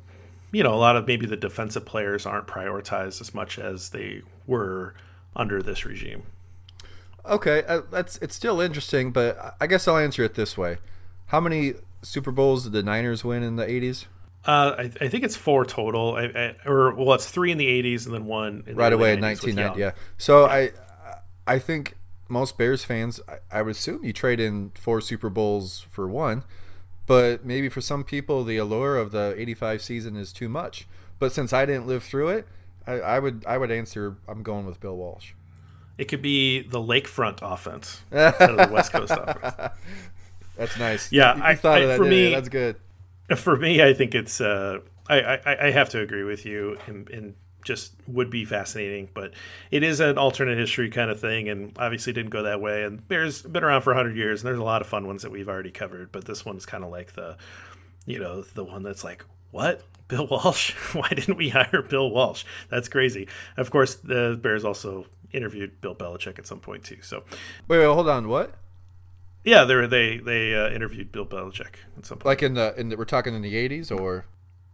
[0.52, 4.22] you know, a lot of maybe the defensive players aren't prioritized as much as they
[4.46, 4.94] were
[5.36, 6.22] under this regime.
[7.26, 10.78] Okay, uh, that's it's still interesting, but I guess I'll answer it this way:
[11.26, 14.06] How many Super Bowls did the Niners win in the 80s?
[14.44, 17.66] Uh, I, I, think it's four total, I, I, or well, it's three in the
[17.66, 19.80] '80s and then one right away in 1990.
[19.80, 19.92] Yeah.
[20.18, 20.52] So yeah.
[21.46, 21.96] I, I think
[22.28, 26.42] most Bears fans, I, I would assume you trade in four Super Bowls for one,
[27.06, 30.88] but maybe for some people the allure of the '85 season is too much.
[31.20, 32.48] But since I didn't live through it,
[32.84, 35.34] I, I would I would answer I'm going with Bill Walsh.
[35.98, 39.72] It could be the lakefront offense instead of the West Coast offense.
[40.56, 41.12] That's nice.
[41.12, 41.96] Yeah, you, you I thought of that.
[41.96, 42.74] For me, that's good
[43.36, 44.40] for me, I think it's.
[44.40, 49.08] Uh, I, I, I have to agree with you, and, and just would be fascinating.
[49.12, 49.32] But
[49.70, 52.84] it is an alternate history kind of thing, and obviously didn't go that way.
[52.84, 55.30] And Bears been around for hundred years, and there's a lot of fun ones that
[55.30, 56.12] we've already covered.
[56.12, 57.36] But this one's kind of like the,
[58.06, 60.72] you know, the one that's like, what Bill Walsh?
[60.92, 62.44] Why didn't we hire Bill Walsh?
[62.68, 63.28] That's crazy.
[63.56, 66.98] Of course, the Bears also interviewed Bill Belichick at some point too.
[67.02, 67.24] So,
[67.68, 68.54] wait, wait hold on, what?
[69.44, 72.26] Yeah, they they they uh, interviewed Bill Belichick at some point.
[72.26, 74.26] Like in the in the, we're talking in the eighties or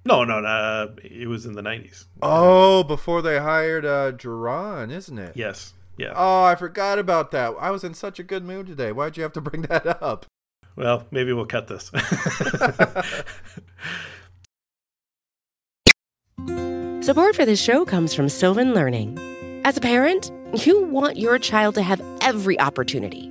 [0.04, 2.07] no no no uh, it was in the nineties.
[2.20, 5.37] Oh, before they hired uh Jauron, isn't it?
[5.37, 5.72] Yes.
[5.96, 6.12] Yeah.
[6.14, 7.54] Oh, I forgot about that.
[7.59, 8.92] I was in such a good mood today.
[8.92, 10.26] Why'd you have to bring that up?
[10.76, 11.90] Well, maybe we'll cut this.
[17.04, 19.18] Support for this show comes from Sylvan Learning.
[19.64, 20.31] As a parent,
[20.64, 23.31] you want your child to have every opportunity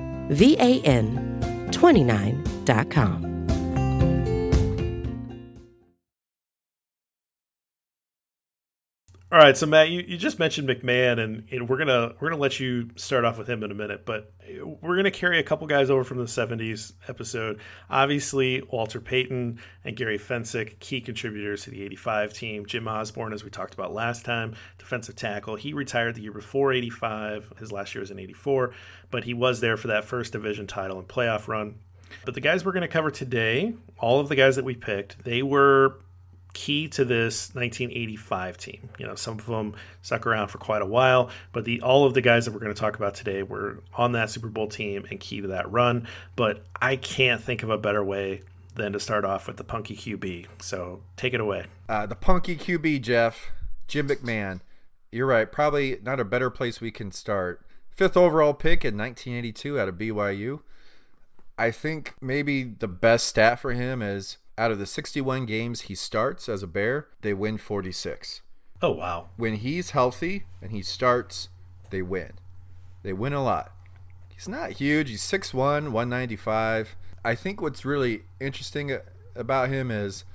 [0.31, 3.30] VAN29.com.
[9.31, 12.41] All right, so Matt, you, you just mentioned McMahon, and, and, we're gonna we're gonna
[12.41, 14.33] let you start off with him in a minute, but
[14.81, 17.57] we're gonna carry a couple guys over from the '70s episode.
[17.89, 22.65] Obviously, Walter Payton and Gary Fencik, key contributors to the '85 team.
[22.65, 25.55] Jim Osborne, as we talked about last time, defensive tackle.
[25.55, 27.53] He retired the year before '85.
[27.57, 28.73] His last year was in '84,
[29.11, 31.75] but he was there for that first division title and playoff run.
[32.25, 35.23] But the guys we're going to cover today, all of the guys that we picked,
[35.23, 36.01] they were
[36.53, 38.89] key to this 1985 team.
[38.97, 42.13] You know, some of them stuck around for quite a while, but the all of
[42.13, 45.05] the guys that we're going to talk about today were on that Super Bowl team
[45.09, 46.07] and key to that run.
[46.35, 48.41] But I can't think of a better way
[48.75, 50.47] than to start off with the punky QB.
[50.61, 51.65] So take it away.
[51.89, 53.51] Uh, the punky QB, Jeff,
[53.87, 54.61] Jim McMahon.
[55.11, 55.51] You're right.
[55.51, 57.65] Probably not a better place we can start.
[57.89, 60.61] Fifth overall pick in 1982 out of BYU.
[61.57, 65.95] I think maybe the best stat for him is out of the 61 games he
[65.95, 68.41] starts as a Bear, they win 46.
[68.79, 69.29] Oh, wow.
[69.35, 71.49] When he's healthy and he starts,
[71.89, 72.33] they win.
[73.01, 73.71] They win a lot.
[74.31, 75.09] He's not huge.
[75.09, 75.55] He's 6'1,
[75.91, 76.95] 195.
[77.25, 78.95] I think what's really interesting
[79.35, 80.25] about him is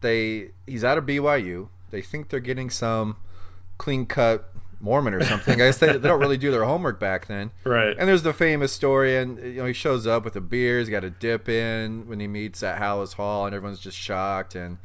[0.00, 1.68] they he's out of BYU.
[1.90, 3.16] They think they're getting some
[3.78, 4.51] clean cut
[4.82, 5.54] Mormon or something.
[5.54, 7.52] I guess they, they don't really do their homework back then.
[7.64, 7.96] Right.
[7.96, 10.78] And there's the famous story, and you know he shows up with a beer.
[10.80, 14.54] He's got a dip in when he meets at Halas Hall, and everyone's just shocked.
[14.54, 14.78] And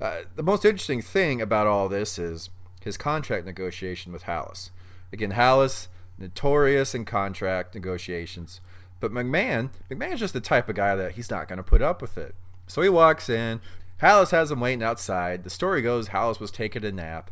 [0.00, 2.50] uh, the most interesting thing about all this is
[2.82, 4.70] his contract negotiation with Halas.
[5.12, 8.60] Again, Halas notorious in contract negotiations,
[9.00, 12.02] but McMahon McMahon's just the type of guy that he's not going to put up
[12.02, 12.34] with it.
[12.66, 13.60] So he walks in.
[14.02, 15.42] Halas has him waiting outside.
[15.44, 17.30] The story goes Halas was taking a nap.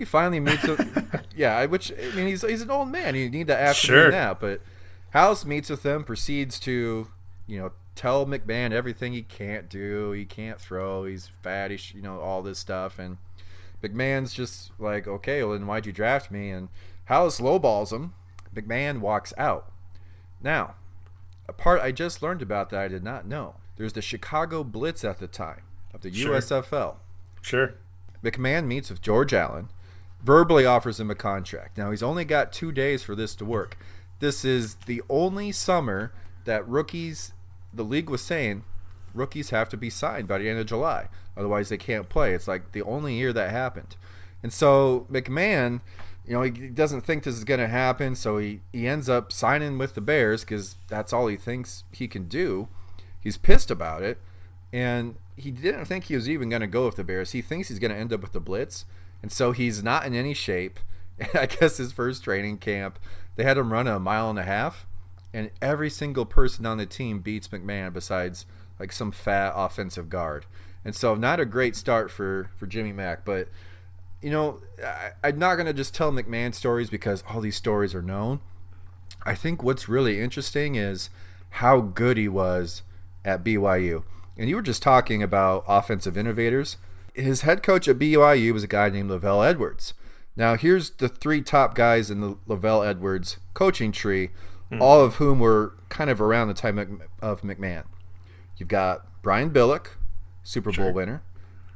[0.00, 0.66] He finally meets
[1.36, 3.14] yeah, which I mean, he's he's an old man.
[3.14, 4.06] You need to ask Sure.
[4.06, 4.62] him nap, but
[5.14, 7.08] Halas meets with him, proceeds to
[7.46, 10.12] you know tell McMahon everything he can't do.
[10.12, 11.04] He can't throw.
[11.04, 11.70] He's fat.
[11.70, 13.18] He's you know all this stuff, and
[13.82, 16.48] McMahon's just like, okay, well then why'd you draft me?
[16.50, 16.70] And
[17.10, 18.14] Halas lowballs him.
[18.54, 19.70] McMahon walks out.
[20.42, 20.76] Now,
[21.46, 23.56] a part I just learned about that I did not know.
[23.76, 26.36] There's the Chicago Blitz at the time of the Sure.
[26.36, 26.96] USFL.
[27.42, 27.74] Sure.
[28.24, 29.68] McMahon meets with George Allen,
[30.22, 31.78] verbally offers him a contract.
[31.78, 33.76] Now he's only got two days for this to work.
[34.18, 36.12] This is the only summer
[36.44, 37.32] that rookies,
[37.72, 38.64] the league was saying,
[39.14, 42.34] rookies have to be signed by the end of July, otherwise they can't play.
[42.34, 43.96] It's like the only year that happened,
[44.42, 45.80] and so McMahon,
[46.26, 49.32] you know, he doesn't think this is going to happen, so he he ends up
[49.32, 52.68] signing with the Bears because that's all he thinks he can do.
[53.18, 54.18] He's pissed about it,
[54.72, 57.32] and he didn't think he was even going to go with the Bears.
[57.32, 58.84] He thinks he's going to end up with the Blitz,
[59.22, 60.80] and so he's not in any shape.
[61.18, 62.98] And I guess his first training camp,
[63.36, 64.86] they had him run a mile and a half,
[65.32, 68.46] and every single person on the team beats McMahon besides
[68.78, 70.46] like some fat offensive guard.
[70.84, 73.48] And so not a great start for for Jimmy Mack, but
[74.22, 77.94] you know, I, I'm not going to just tell McMahon stories because all these stories
[77.94, 78.40] are known.
[79.24, 81.10] I think what's really interesting is
[81.50, 82.82] how good he was
[83.24, 84.04] at BYU.
[84.38, 86.76] And you were just talking about offensive innovators.
[87.14, 89.94] His head coach at BYU was a guy named LaVell Edwards.
[90.36, 94.30] Now, here's the three top guys in the LaVell Edwards coaching tree,
[94.70, 94.80] hmm.
[94.80, 96.78] all of whom were kind of around the time
[97.20, 97.84] of- McMahon.
[98.56, 99.88] You've got Brian Billick,
[100.42, 101.22] Super Bowl winner.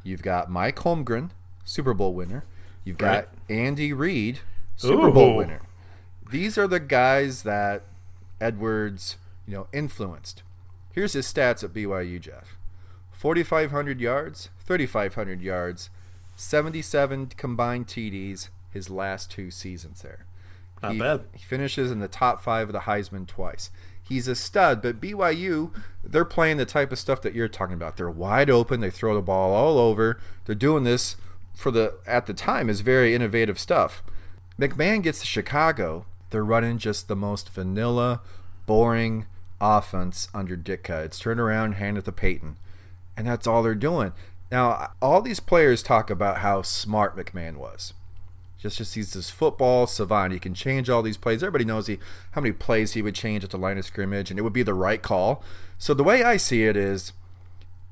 [0.02, 1.30] You've got Mike Holmgren,
[1.64, 2.44] Super Bowl winner.
[2.84, 3.58] You've got Right.
[3.58, 4.40] Andy Reid,
[4.76, 5.62] Super Bowl winner.
[6.30, 7.82] These are the guys that
[8.40, 9.16] Edwards,
[9.46, 10.42] you know, influenced.
[10.92, 12.56] Here's his stats at BYU, Jeff.
[13.24, 15.88] 4,500 yards, 3,500 yards,
[16.36, 20.26] 77 combined TDs his last two seasons there.
[20.82, 21.24] Not he, bad.
[21.32, 23.70] He finishes in the top five of the Heisman twice.
[24.02, 25.70] He's a stud, but BYU,
[26.04, 27.96] they're playing the type of stuff that you're talking about.
[27.96, 28.80] They're wide open.
[28.80, 30.20] They throw the ball all over.
[30.44, 31.16] They're doing this
[31.54, 34.02] for the at the time is very innovative stuff.
[34.60, 36.04] McMahon gets to Chicago.
[36.28, 38.20] They're running just the most vanilla,
[38.66, 39.24] boring
[39.62, 41.06] offense under Ditka.
[41.06, 42.56] It's turn around, hand it to Payton,
[43.16, 44.12] and that's all they're doing.
[44.50, 47.94] Now, all these players talk about how smart McMahon was.
[48.58, 50.32] Just, just he's this football savant.
[50.32, 51.42] He can change all these plays.
[51.42, 51.98] Everybody knows he
[52.32, 54.62] how many plays he would change at the line of scrimmage, and it would be
[54.62, 55.42] the right call.
[55.76, 57.12] So the way I see it is,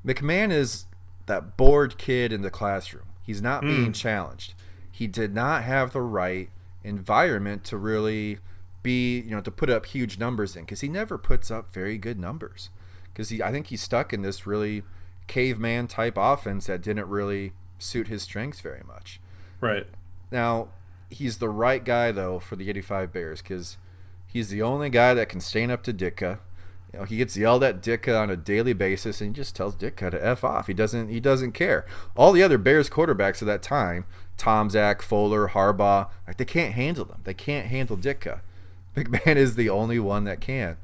[0.06, 0.86] McMahon is
[1.26, 3.04] that bored kid in the classroom.
[3.22, 3.68] He's not hmm.
[3.68, 4.54] being challenged.
[4.90, 6.48] He did not have the right
[6.84, 8.38] environment to really
[8.82, 11.98] be, you know, to put up huge numbers in because he never puts up very
[11.98, 12.70] good numbers.
[13.12, 14.82] Because he, I think he's stuck in this really
[15.26, 19.20] caveman type offense that didn't really suit his strengths very much.
[19.60, 19.86] Right.
[20.30, 20.68] Now,
[21.10, 23.76] he's the right guy though for the 85 Bears because
[24.26, 26.38] he's the only guy that can stand up to Ditka.
[26.92, 29.74] You know, he gets yelled at Ditka on a daily basis, and he just tells
[29.76, 30.66] Ditka to f off.
[30.66, 31.08] He doesn't.
[31.08, 31.86] He doesn't care.
[32.16, 34.04] All the other Bears quarterbacks at that time,
[34.36, 37.22] Tomczak, Fuller, Harbaugh, like they can't handle them.
[37.24, 38.40] They can't handle Ditka.
[38.94, 40.76] McMahon is the only one that can,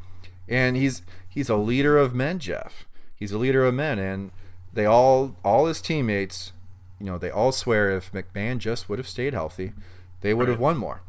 [0.48, 2.86] and he's he's a leader of men, Jeff.
[3.18, 4.30] He's a leader of men, and
[4.72, 6.52] they all all his teammates,
[7.00, 9.72] you know, they all swear if McMahon just would have stayed healthy,
[10.20, 11.02] they would have won more.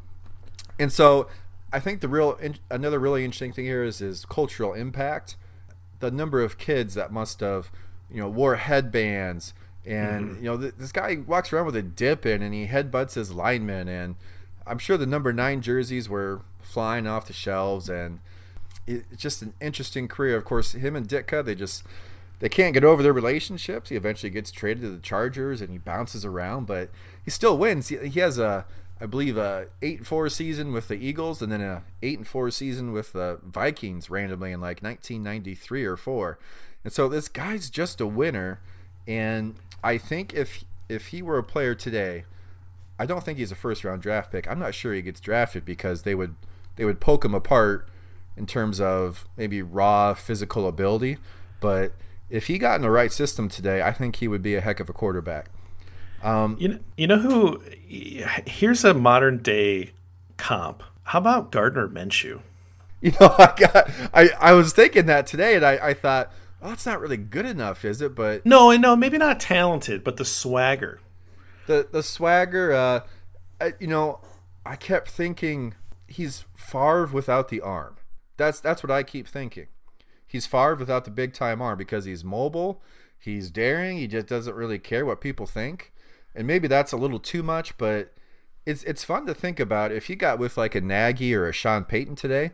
[0.79, 1.27] And so,
[1.71, 5.35] I think the real in, another really interesting thing here is is cultural impact.
[5.99, 7.69] The number of kids that must have,
[8.09, 9.53] you know, wore headbands,
[9.85, 10.43] and mm-hmm.
[10.43, 13.31] you know, th- this guy walks around with a dip in, and he headbutts his
[13.31, 14.15] lineman, and
[14.65, 18.19] I'm sure the number nine jerseys were flying off the shelves, and
[18.89, 20.35] it's just an interesting career.
[20.37, 21.83] Of course, him and Ditka, they just
[22.39, 23.89] they can't get over their relationships.
[23.89, 26.89] He eventually gets traded to the Chargers, and he bounces around, but
[27.23, 27.89] he still wins.
[27.89, 28.65] He, he has a,
[28.99, 32.49] I believe, a eight four season with the Eagles, and then a eight and four
[32.51, 36.39] season with the Vikings randomly in like 1993 or four.
[36.83, 38.61] And so this guy's just a winner,
[39.07, 42.23] and I think if if he were a player today,
[42.97, 44.49] I don't think he's a first round draft pick.
[44.49, 46.35] I'm not sure he gets drafted because they would
[46.77, 47.87] they would poke him apart
[48.39, 51.17] in terms of maybe raw physical ability.
[51.59, 51.91] but
[52.29, 54.79] if he got in the right system today, I think he would be a heck
[54.79, 55.49] of a quarterback.
[56.21, 57.61] Um, you know, you know who?
[58.45, 59.91] Here's a modern day
[60.37, 60.83] comp.
[61.03, 62.41] How about Gardner Minshew?
[63.01, 66.71] You know, I got I, I was thinking that today, and I, I thought, well,
[66.71, 68.13] that's not really good enough, is it?
[68.13, 70.99] But no, and no, maybe not talented, but the swagger,
[71.67, 72.73] the the swagger.
[72.73, 72.99] Uh,
[73.61, 74.19] I, you know,
[74.65, 75.75] I kept thinking
[76.07, 77.95] he's Favre without the arm.
[78.39, 79.67] That's that's what I keep thinking.
[80.25, 82.81] He's Favre without the big time arm because he's mobile,
[83.19, 85.91] he's daring, he just doesn't really care what people think.
[86.33, 88.13] And maybe that's a little too much, but
[88.65, 91.53] it's it's fun to think about if you got with like a Nagy or a
[91.53, 92.51] Sean Payton today.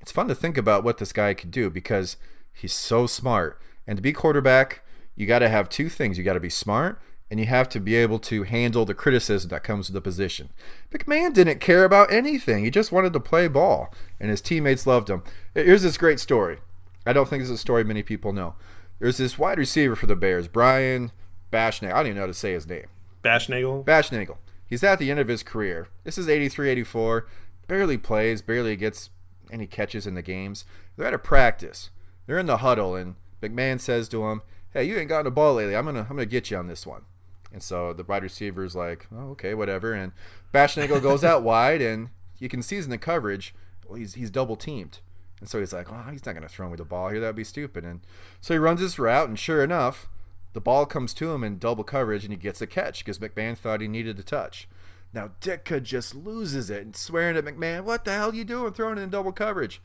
[0.00, 2.16] It's fun to think about what this guy could do because
[2.52, 3.60] he's so smart.
[3.86, 6.18] And to be quarterback, you got to have two things.
[6.18, 7.00] You got to be smart
[7.32, 10.50] and you have to be able to handle the criticism that comes with the position.
[10.90, 12.62] McMahon didn't care about anything.
[12.62, 15.22] He just wanted to play ball, and his teammates loved him.
[15.54, 16.58] Here's this great story.
[17.06, 18.54] I don't think this is a story many people know.
[18.98, 21.10] There's this wide receiver for the Bears, Brian
[21.50, 21.94] Baschnagel.
[21.94, 22.88] I don't even know how to say his name.
[23.24, 23.82] Bashnagel?
[23.82, 24.36] Bashnagel.
[24.66, 25.88] He's at the end of his career.
[26.04, 27.26] This is 83 84.
[27.66, 29.08] Barely plays, barely gets
[29.50, 30.66] any catches in the games.
[30.96, 31.88] They're at a practice.
[32.26, 34.42] They're in the huddle, and McMahon says to him,
[34.74, 35.74] Hey, you ain't gotten a ball lately.
[35.74, 37.06] I'm gonna I'm gonna get you on this one.
[37.52, 39.92] And so the wide receiver's like, oh, okay, whatever.
[39.92, 40.12] And
[40.54, 43.54] Baschnagel goes out wide, and you can see in the coverage,
[43.86, 45.00] well, he's he's double teamed.
[45.38, 47.20] And so he's like, oh, he's not going to throw me the ball here.
[47.20, 47.84] That'd be stupid.
[47.84, 48.00] And
[48.40, 50.08] so he runs his route, and sure enough,
[50.52, 53.58] the ball comes to him in double coverage, and he gets a catch because McMahon
[53.58, 54.68] thought he needed the touch.
[55.12, 58.72] Now Ditka just loses it and swearing at McMahon, "What the hell are you doing,
[58.72, 59.82] throwing it in double coverage?"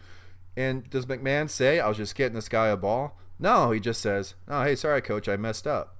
[0.55, 3.19] And does McMahon say, "I was just getting this guy a ball"?
[3.39, 5.96] No, he just says, "Oh, hey, sorry, coach, I messed up."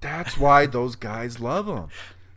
[0.00, 1.88] That's why those guys love him.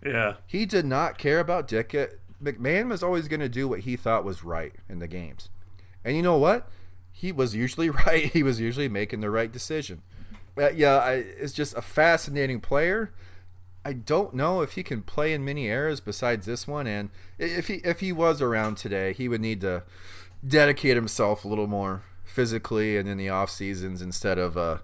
[0.03, 2.13] Yeah, he did not care about Ditka.
[2.43, 5.49] McMahon was always going to do what he thought was right in the games.
[6.03, 6.67] And you know what?
[7.11, 8.25] He was usually right.
[8.25, 10.01] He was usually making the right decision.
[10.55, 13.13] But yeah, I, it's just a fascinating player.
[13.85, 16.87] I don't know if he can play in many eras besides this one.
[16.87, 19.83] And if he if he was around today, he would need to
[20.45, 24.57] dedicate himself a little more physically and in the off seasons instead of.
[24.57, 24.77] Uh,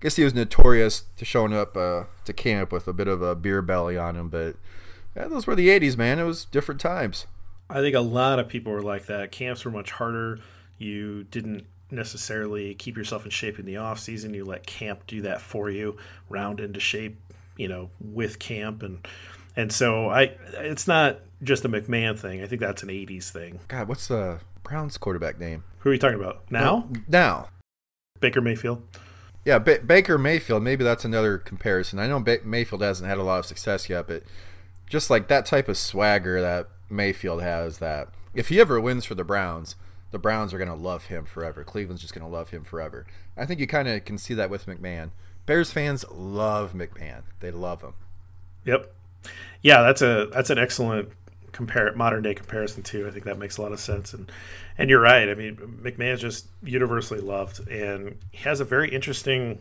[0.00, 3.34] guess he was notorious to showing up uh, to camp with a bit of a
[3.34, 4.56] beer belly on him, but
[5.14, 6.18] yeah, those were the '80s, man.
[6.18, 7.26] It was different times.
[7.68, 9.30] I think a lot of people were like that.
[9.30, 10.40] Camps were much harder
[10.80, 14.34] you didn't necessarily keep yourself in shape in the off season.
[14.34, 15.96] You let camp do that for you,
[16.28, 17.20] round into shape,
[17.56, 19.06] you know, with camp and
[19.54, 22.42] and so I it's not just a McMahon thing.
[22.42, 23.60] I think that's an 80s thing.
[23.68, 25.64] God, what's the Browns quarterback name?
[25.80, 26.50] Who are you talking about?
[26.50, 26.88] Now?
[27.08, 27.48] now.
[28.20, 28.82] Baker Mayfield.
[29.44, 30.62] Yeah, ba- Baker Mayfield.
[30.62, 31.98] Maybe that's another comparison.
[31.98, 34.22] I know ba- Mayfield hasn't had a lot of success yet, but
[34.88, 39.14] just like that type of swagger that Mayfield has, that if he ever wins for
[39.14, 39.76] the Browns,
[40.10, 41.64] the Browns are going to love him forever.
[41.64, 43.06] Cleveland's just going to love him forever.
[43.36, 45.10] I think you kind of can see that with McMahon.
[45.46, 47.22] Bears fans love McMahon.
[47.40, 47.94] They love him.
[48.64, 48.92] Yep.
[49.62, 51.10] Yeah, that's a that's an excellent
[51.60, 53.06] compare modern day comparison too.
[53.06, 54.14] I think that makes a lot of sense.
[54.14, 54.32] And
[54.78, 55.28] and you're right.
[55.28, 59.58] I mean, McMahon's just universally loved, and he has a very interesting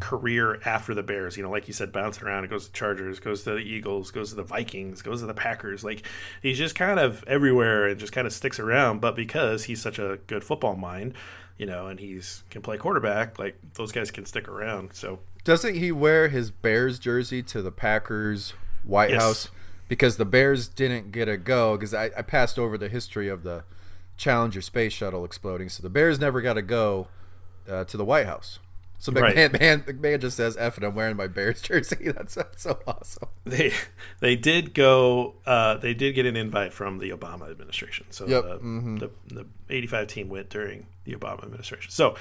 [0.00, 1.36] career after the Bears.
[1.36, 2.44] You know, like you said, bouncing around.
[2.44, 5.34] It goes to Chargers, goes to the Eagles, goes to the Vikings, goes to the
[5.34, 5.84] Packers.
[5.84, 6.04] Like
[6.42, 9.00] he's just kind of everywhere and just kind of sticks around.
[9.00, 11.14] But because he's such a good football mind,
[11.58, 14.94] you know, and he's can play quarterback, like those guys can stick around.
[14.94, 19.22] So doesn't he wear his Bears jersey to the Packers White yes.
[19.22, 19.48] House?
[19.88, 23.44] Because the Bears didn't get a go because I, I passed over the history of
[23.44, 23.64] the
[24.16, 25.68] Challenger space shuttle exploding.
[25.68, 27.08] So the Bears never got a go
[27.68, 28.58] uh, to the White House.
[28.98, 29.60] So McMahon, right.
[29.60, 33.28] man, McMahon just says, "F it, I'm wearing my Bears jersey." That's, that's so awesome.
[33.44, 33.72] They
[34.20, 35.34] they did go.
[35.44, 38.06] Uh, they did get an invite from the Obama administration.
[38.10, 38.44] So yep.
[38.44, 38.96] the, mm-hmm.
[38.96, 41.90] the the 85 team went during the Obama administration.
[41.90, 42.16] So,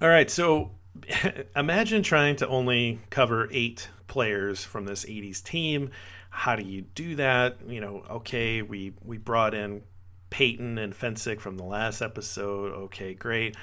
[0.00, 0.30] all right.
[0.30, 0.72] So
[1.56, 5.90] imagine trying to only cover eight players from this 80s team.
[6.34, 7.58] How do you do that?
[7.66, 9.82] You know, okay, we we brought in
[10.30, 12.72] Payton and Fencik from the last episode.
[12.72, 13.54] Okay, great.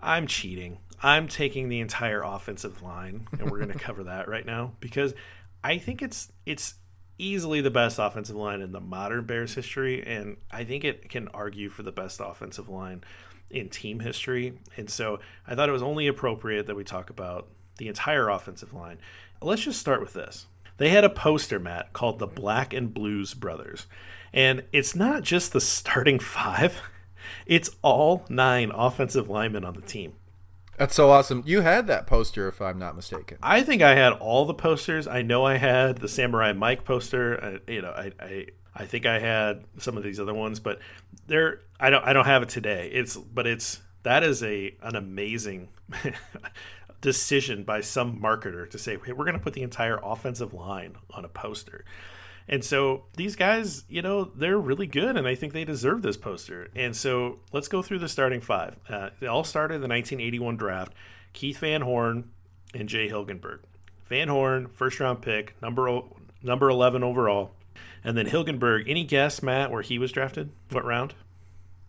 [0.00, 0.78] I'm cheating.
[1.02, 5.12] I'm taking the entire offensive line, and we're going to cover that right now because
[5.62, 6.74] I think it's it's
[7.18, 11.28] easily the best offensive line in the modern Bears history, and I think it can
[11.28, 13.04] argue for the best offensive line
[13.50, 14.54] in team history.
[14.78, 18.72] And so I thought it was only appropriate that we talk about the entire offensive
[18.72, 18.98] line.
[19.42, 20.46] Let's just start with this.
[20.76, 23.86] They had a poster, Matt, called the Black and Blues Brothers.
[24.32, 26.80] And it's not just the starting five,
[27.46, 30.14] it's all nine offensive linemen on the team.
[30.76, 31.44] That's so awesome.
[31.46, 33.38] You had that poster, if I'm not mistaken.
[33.42, 35.06] I think I had all the posters.
[35.06, 37.60] I know I had the Samurai Mike poster.
[37.68, 40.80] I, you know, I, I I think I had some of these other ones, but
[41.26, 42.90] there I don't I don't have it today.
[42.92, 45.68] It's but it's that is a an amazing
[47.04, 50.96] decision by some marketer to say, hey, we're going to put the entire offensive line
[51.10, 51.84] on a poster.
[52.48, 56.16] And so these guys, you know, they're really good, and I think they deserve this
[56.16, 56.70] poster.
[56.74, 58.78] And so let's go through the starting five.
[58.88, 60.94] Uh, they all started the 1981 draft.
[61.34, 62.30] Keith Van Horn
[62.72, 63.60] and Jay Hilgenberg.
[64.06, 66.00] Van Horn, first round pick, number
[66.42, 67.52] number 11 overall.
[68.02, 70.52] And then Hilgenberg, any guess, Matt, where he was drafted?
[70.70, 71.14] What round?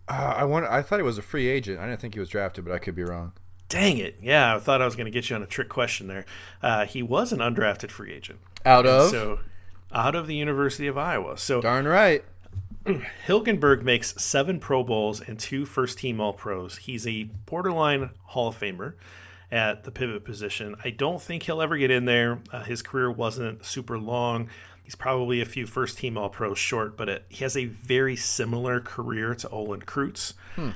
[0.09, 0.65] Uh, I want.
[0.65, 1.79] I thought he was a free agent.
[1.79, 3.33] I didn't think he was drafted, but I could be wrong.
[3.67, 4.17] Dang it!
[4.21, 6.25] Yeah, I thought I was going to get you on a trick question there.
[6.61, 8.39] Uh, he was an undrafted free agent.
[8.65, 9.39] Out of so
[9.91, 11.37] out of the University of Iowa.
[11.37, 12.23] So darn right.
[13.27, 16.77] Hilgenberg makes seven Pro Bowls and two first team All Pros.
[16.77, 18.93] He's a borderline Hall of Famer
[19.51, 20.75] at the pivot position.
[20.83, 22.39] I don't think he'll ever get in there.
[22.51, 24.49] Uh, his career wasn't super long.
[24.83, 28.15] He's probably a few first team All Pros short, but it, he has a very
[28.15, 30.33] similar career to Olin Kreutz.
[30.55, 30.71] Hmm.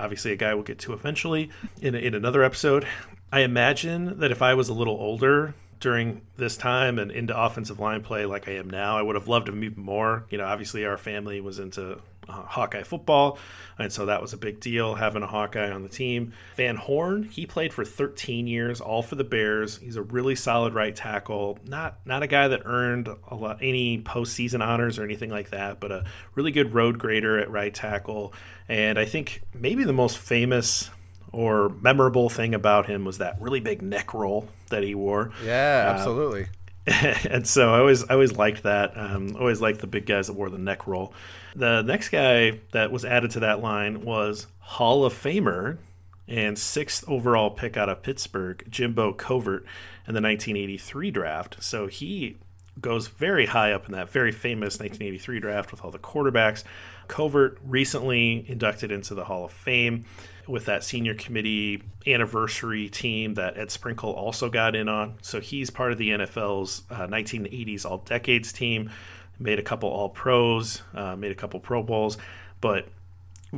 [0.00, 2.86] Obviously, a guy we'll get to eventually in, in another episode.
[3.32, 7.80] I imagine that if I was a little older, during this time and into offensive
[7.80, 8.98] line play like I am now.
[8.98, 10.26] I would have loved to move more.
[10.30, 11.98] You know, obviously our family was into
[12.28, 13.38] uh, Hawkeye football,
[13.78, 16.32] and so that was a big deal having a Hawkeye on the team.
[16.56, 19.78] Van Horn, he played for 13 years, all for the Bears.
[19.78, 21.58] He's a really solid right tackle.
[21.66, 25.80] Not not a guy that earned a lot any postseason honors or anything like that,
[25.80, 26.04] but a
[26.34, 28.32] really good road grader at right tackle.
[28.68, 30.90] And I think maybe the most famous
[31.32, 35.32] or memorable thing about him was that really big neck roll that he wore.
[35.44, 36.46] Yeah, uh, absolutely.
[37.30, 38.92] and so I always I always liked that.
[38.96, 41.14] Um, always liked the big guys that wore the neck roll.
[41.54, 45.78] The next guy that was added to that line was Hall of Famer
[46.26, 49.64] and sixth overall pick out of Pittsburgh, Jimbo Covert,
[50.06, 51.62] in the 1983 draft.
[51.62, 52.38] So he
[52.80, 56.64] goes very high up in that very famous 1983 draft with all the quarterbacks.
[57.06, 60.06] Covert recently inducted into the Hall of Fame
[60.50, 65.14] with that senior committee anniversary team that Ed Sprinkle also got in on.
[65.22, 68.90] So he's part of the NFL's uh, 1980s All Decades team.
[69.38, 72.18] Made a couple All Pros, uh, made a couple Pro Bowls,
[72.60, 72.88] but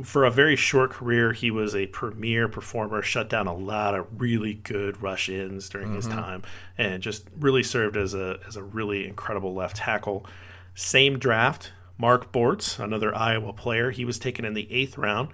[0.01, 4.07] for a very short career, he was a premier performer, shut down a lot of
[4.19, 5.97] really good rush ins during mm-hmm.
[5.97, 6.41] his time,
[6.77, 10.25] and just really served as a as a really incredible left tackle.
[10.73, 15.29] Same draft, Mark Bortz, another Iowa player, he was taken in the eighth round.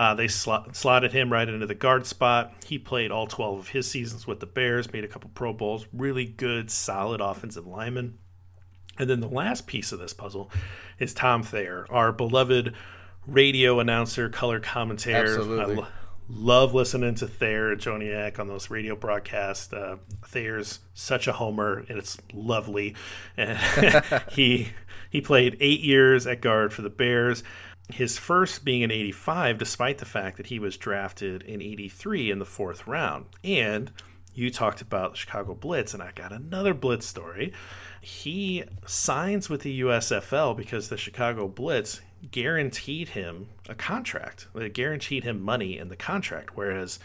[0.00, 2.54] Uh, they slotted him right into the guard spot.
[2.64, 5.86] He played all 12 of his seasons with the Bears, made a couple Pro Bowls,
[5.92, 8.16] really good, solid offensive lineman.
[8.98, 10.50] And then the last piece of this puzzle
[10.98, 12.74] is Tom Thayer, our beloved
[13.26, 15.36] radio announcer, color commentator.
[15.38, 15.84] Absolutely.
[16.30, 19.70] love listening to Thayer and Joniak on those radio broadcasts.
[19.70, 22.94] Uh, Thayer's such a homer, and it's lovely.
[23.36, 23.58] And
[24.32, 24.68] he
[25.10, 27.42] he played eight years at guard for the Bears
[27.92, 32.38] his first being in 85, despite the fact that he was drafted in 83 in
[32.38, 33.26] the fourth round.
[33.42, 33.92] And
[34.34, 37.52] you talked about the Chicago Blitz, and I got another Blitz story.
[38.00, 44.46] He signs with the USFL because the Chicago Blitz guaranteed him a contract.
[44.54, 46.98] They guaranteed him money in the contract, whereas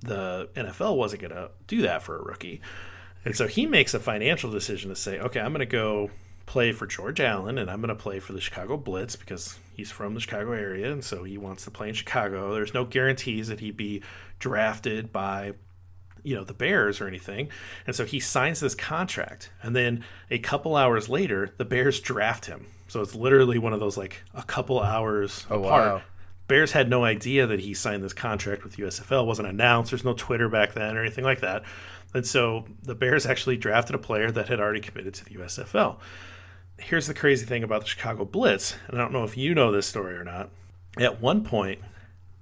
[0.00, 2.60] the NFL wasn't going to do that for a rookie.
[3.24, 6.10] And so he makes a financial decision to say, okay, I'm going to go
[6.46, 9.90] play for George Allen and I'm going to play for the Chicago Blitz because he's
[9.90, 12.54] from the Chicago area and so he wants to play in Chicago.
[12.54, 14.02] There's no guarantees that he'd be
[14.38, 15.54] drafted by
[16.22, 17.50] you know the Bears or anything.
[17.86, 22.46] And so he signs this contract and then a couple hours later the Bears draft
[22.46, 22.66] him.
[22.88, 25.94] So it's literally one of those like a couple hours oh, apart.
[25.94, 26.02] Wow.
[26.46, 29.22] Bears had no idea that he signed this contract with USFL.
[29.22, 29.90] It wasn't announced.
[29.90, 31.64] There's no Twitter back then or anything like that.
[32.12, 35.96] And so the Bears actually drafted a player that had already committed to the USFL
[36.78, 39.70] here's the crazy thing about the Chicago Blitz, and I don't know if you know
[39.72, 40.50] this story or not.
[40.98, 41.80] At one point,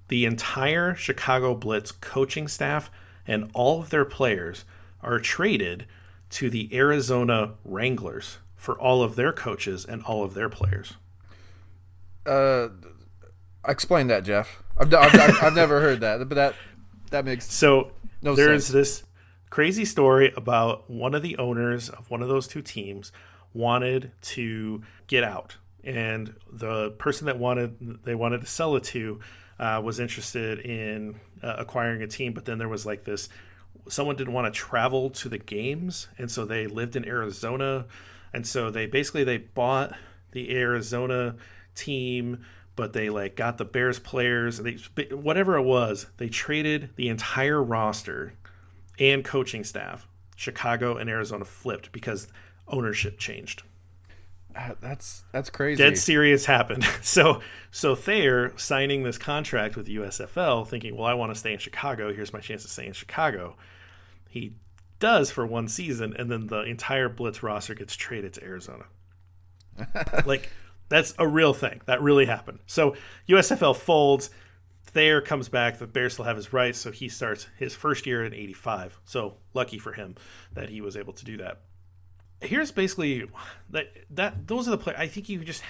[0.08, 2.90] the entire Chicago Blitz coaching staff
[3.26, 4.64] and all of their players
[5.00, 5.86] are traded
[6.30, 10.94] to the Arizona Wranglers for all of their coaches and all of their players.
[12.26, 12.68] Uh,
[13.66, 14.62] explain that, Jeff.
[14.76, 16.54] I've, I've, I've never heard that, but that
[17.10, 17.92] that makes so.
[18.22, 18.72] No there's sense.
[18.72, 19.02] this
[19.50, 23.12] crazy story about one of the owners of one of those two teams
[23.54, 29.20] wanted to get out, and the person that wanted they wanted to sell it to
[29.58, 33.28] uh, was interested in uh, acquiring a team, but then there was like this
[33.88, 37.86] someone didn't want to travel to the games, and so they lived in Arizona,
[38.32, 39.94] and so they basically they bought
[40.32, 41.36] the Arizona
[41.74, 42.44] team
[42.76, 44.76] but they like got the Bears players they
[45.10, 48.34] whatever it was they traded the entire roster
[48.98, 52.28] and coaching staff Chicago and Arizona flipped because
[52.68, 53.62] ownership changed.
[54.54, 55.82] Uh, that's that's crazy.
[55.82, 56.86] Dead serious happened.
[57.02, 57.40] So
[57.70, 62.12] so Thayer signing this contract with USFL, thinking, well, I want to stay in Chicago.
[62.12, 63.56] Here's my chance to stay in Chicago.
[64.28, 64.54] He
[64.98, 68.84] does for one season, and then the entire Blitz roster gets traded to Arizona.
[70.26, 70.50] like
[70.88, 71.80] that's a real thing.
[71.86, 72.60] That really happened.
[72.66, 72.94] So
[73.28, 74.30] USFL folds.
[74.84, 75.78] Thayer comes back.
[75.78, 79.00] The Bears still have his rights, so he starts his first year in '85.
[79.04, 80.16] So lucky for him
[80.52, 81.62] that he was able to do that.
[82.42, 83.28] Here's basically
[83.70, 84.94] that that those are the play.
[84.96, 85.62] I think you just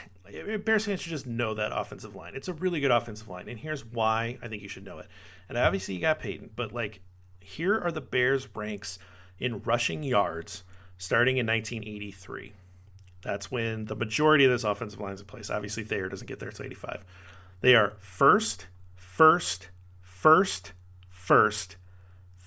[0.64, 2.34] Bears fans should just know that offensive line.
[2.34, 5.06] It's a really good offensive line, and here's why I think you should know it.
[5.48, 7.00] And obviously you got Payton, but like
[7.40, 8.98] here are the Bears ranks
[9.38, 10.64] in rushing yards
[10.96, 12.52] starting in 1983.
[13.22, 15.50] That's when the majority of this offensive line is in place.
[15.50, 17.04] Obviously, Thayer doesn't get there until 85.
[17.60, 18.66] They are first,
[18.96, 19.68] first,
[20.00, 20.72] first,
[21.08, 21.76] first,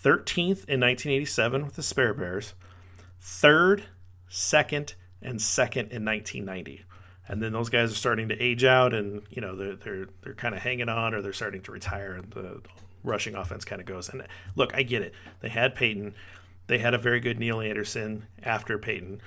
[0.04, 2.54] 13th in 1987 with the Spare Bears,
[3.20, 3.86] third,
[4.36, 6.86] second, and second in 1990.
[7.28, 10.36] And then those guys are starting to age out, and you know they're they're they're
[10.36, 12.62] kind of hanging on, or they're starting to retire, and the
[13.04, 14.10] rushing offense kind of goes.
[14.10, 14.24] And
[14.56, 15.14] look, I get it.
[15.42, 16.14] They had Payton,
[16.68, 19.22] they had a very good Neal Anderson after Payton,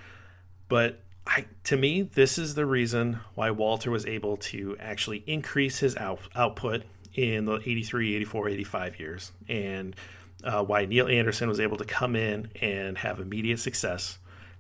[0.68, 5.80] but I, to me, this is the reason why Walter was able to actually increase
[5.80, 6.84] his out, output
[7.14, 9.94] in the 83, 84, 85 years, and
[10.42, 14.18] uh, why Neal Anderson was able to come in and have immediate success.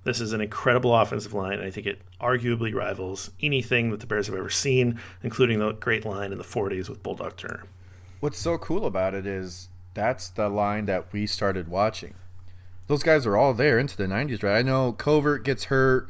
[0.08, 4.26] This is an incredible offensive line, I think it arguably rivals anything that the Bears
[4.26, 7.64] have ever seen, including the great line in the 40s with Bulldog Turner.
[8.20, 12.14] What's so cool about it is that's the line that we started watching.
[12.86, 14.58] Those guys are all there into the 90s, right?
[14.58, 16.08] I know Covert gets hurt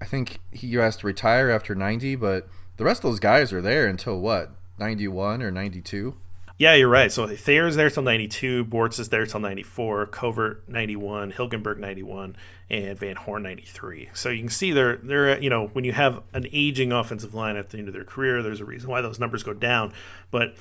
[0.00, 2.48] I think he has to retire after 90, but
[2.78, 6.16] the rest of those guys are there until what, 91 or 92?
[6.60, 7.10] Yeah, you're right.
[7.10, 12.36] So Thayer's there till 92, Bortz is there till 94, Covert 91, Hilgenberg 91,
[12.68, 14.10] and Van Horn 93.
[14.12, 17.56] So you can see they're, they're, you know, when you have an aging offensive line
[17.56, 19.94] at the end of their career, there's a reason why those numbers go down.
[20.30, 20.54] But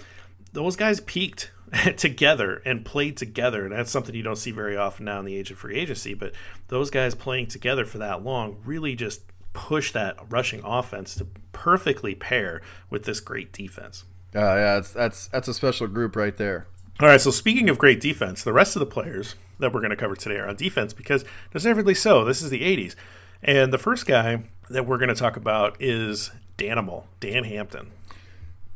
[0.53, 1.51] those guys peaked
[1.97, 3.65] together and played together.
[3.65, 6.13] And that's something you don't see very often now in the age of free agency.
[6.13, 6.31] But
[6.69, 12.15] those guys playing together for that long really just push that rushing offense to perfectly
[12.15, 14.05] pair with this great defense.
[14.35, 16.67] Uh, yeah, that's that's that's a special group right there.
[16.99, 19.91] All right, so speaking of great defense, the rest of the players that we're going
[19.91, 22.25] to cover today are on defense because deservedly so.
[22.25, 22.95] This is the 80s.
[23.41, 27.91] And the first guy that we're going to talk about is Danimal, Dan Hampton.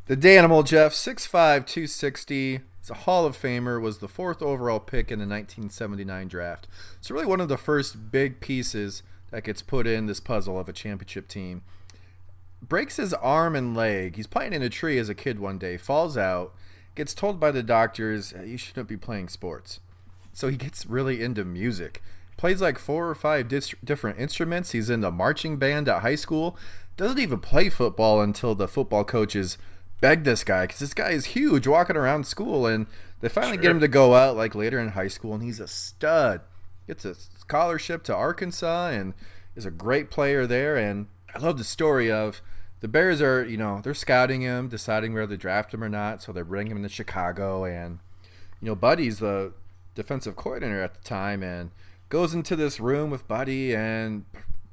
[0.06, 1.30] The Danimal, Jeff, 6'5",
[1.66, 2.60] 260.
[2.78, 6.66] He's a Hall of Famer, was the fourth overall pick in the 1979 draft.
[6.98, 10.68] It's really one of the first big pieces that gets put in this puzzle of
[10.68, 11.62] a championship team.
[12.68, 14.16] Breaks his arm and leg.
[14.16, 16.54] He's playing in a tree as a kid one day, falls out,
[16.94, 19.80] gets told by the doctors, you shouldn't be playing sports.
[20.32, 22.02] So he gets really into music.
[22.36, 24.72] Plays like four or five dis- different instruments.
[24.72, 26.56] He's in the marching band at high school.
[26.96, 29.58] Doesn't even play football until the football coaches–
[30.04, 32.86] beg this guy because this guy is huge walking around school and
[33.20, 33.62] they finally sure.
[33.62, 36.42] get him to go out like later in high school and he's a stud
[36.86, 39.14] gets a scholarship to arkansas and
[39.56, 42.42] is a great player there and i love the story of
[42.84, 46.22] the bears are you know they're scouting him deciding whether to draft him or not
[46.22, 47.98] so they're bringing him to chicago and
[48.60, 49.52] you know buddy's the
[49.94, 51.70] defensive coordinator at the time and
[52.08, 54.26] goes into this room with buddy and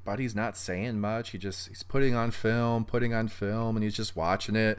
[0.04, 3.96] buddy's not saying much he just he's putting on film putting on film and he's
[3.96, 4.78] just watching it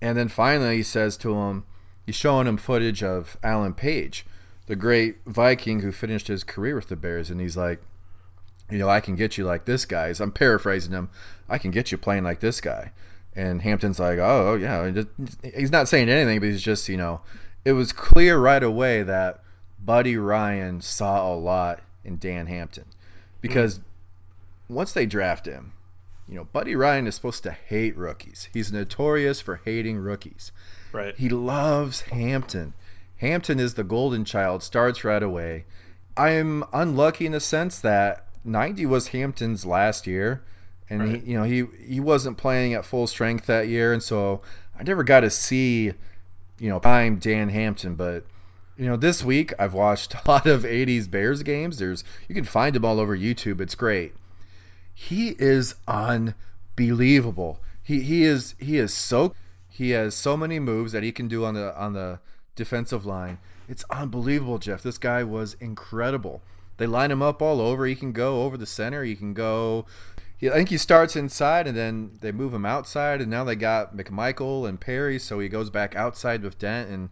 [0.00, 1.64] and then finally, he says to him,
[2.06, 4.24] he's showing him footage of Alan Page,
[4.66, 7.30] the great Viking who finished his career with the Bears.
[7.30, 7.82] And he's like,
[8.70, 10.12] you know, I can get you like this guy.
[10.18, 11.10] I'm paraphrasing him.
[11.48, 12.92] I can get you playing like this guy.
[13.34, 15.04] And Hampton's like, oh, yeah.
[15.56, 17.20] He's not saying anything, but he's just, you know,
[17.64, 19.42] it was clear right away that
[19.82, 22.86] Buddy Ryan saw a lot in Dan Hampton.
[23.40, 23.82] Because mm.
[24.68, 25.72] once they draft him,
[26.28, 28.48] you know, Buddy Ryan is supposed to hate rookies.
[28.52, 30.52] He's notorious for hating rookies.
[30.92, 31.16] Right.
[31.16, 32.74] He loves Hampton.
[33.16, 35.64] Hampton is the golden child, starts right away.
[36.16, 40.42] I am unlucky in the sense that 90 was Hampton's last year
[40.88, 41.22] and right.
[41.22, 44.40] he you know he he wasn't playing at full strength that year and so
[44.78, 45.92] I never got to see
[46.58, 48.24] you know time Dan Hampton but
[48.76, 52.44] you know this week I've watched a lot of 80s Bears games there's you can
[52.44, 54.14] find them all over YouTube it's great
[55.02, 57.58] he is unbelievable.
[57.82, 59.34] He he is he is so
[59.70, 62.20] he has so many moves that he can do on the on the
[62.54, 63.38] defensive line.
[63.66, 64.82] It's unbelievable, Jeff.
[64.82, 66.42] This guy was incredible.
[66.80, 67.84] They line him up all over.
[67.84, 69.04] He can go over the center.
[69.04, 69.84] He can go.
[70.42, 73.94] I think he starts inside and then they move him outside, and now they got
[73.94, 76.88] McMichael and Perry, so he goes back outside with Dent.
[76.88, 77.10] And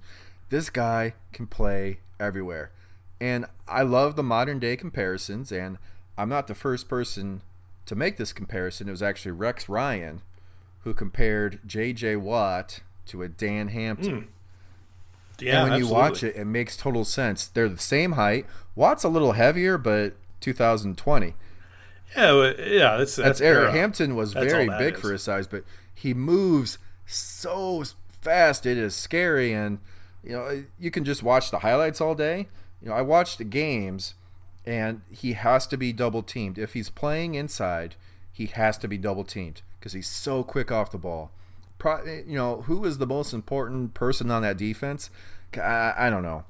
[0.49, 2.73] this guy can play everywhere.
[3.21, 5.77] And I love the modern day comparisons, and
[6.17, 7.43] I'm not the first person
[7.85, 10.23] to make this comparison, it was actually Rex Ryan
[10.85, 12.17] who compared J.J.
[12.17, 14.23] Watt to a Dan Hampton.
[14.23, 14.29] Hmm.
[15.41, 15.89] Yeah, and when absolutely.
[15.89, 17.47] you watch it, it makes total sense.
[17.47, 18.47] They're the same height.
[18.75, 21.35] Watt's a little heavier, but 2020.
[22.17, 25.01] Yeah, well, yeah, that's That's Eric Hampton was That's very big is.
[25.01, 25.65] for his size, but
[25.95, 28.67] he moves so fast.
[28.67, 29.79] It is scary, and
[30.25, 32.49] you know you can just watch the highlights all day.
[32.81, 34.15] You know, I watched the games,
[34.65, 37.97] and he has to be double teamed if he's playing inside.
[38.33, 41.31] He has to be double teamed because he's so quick off the ball.
[41.79, 45.11] Pro, you know who is the most important person on that defense?
[45.57, 46.45] I, I don't know,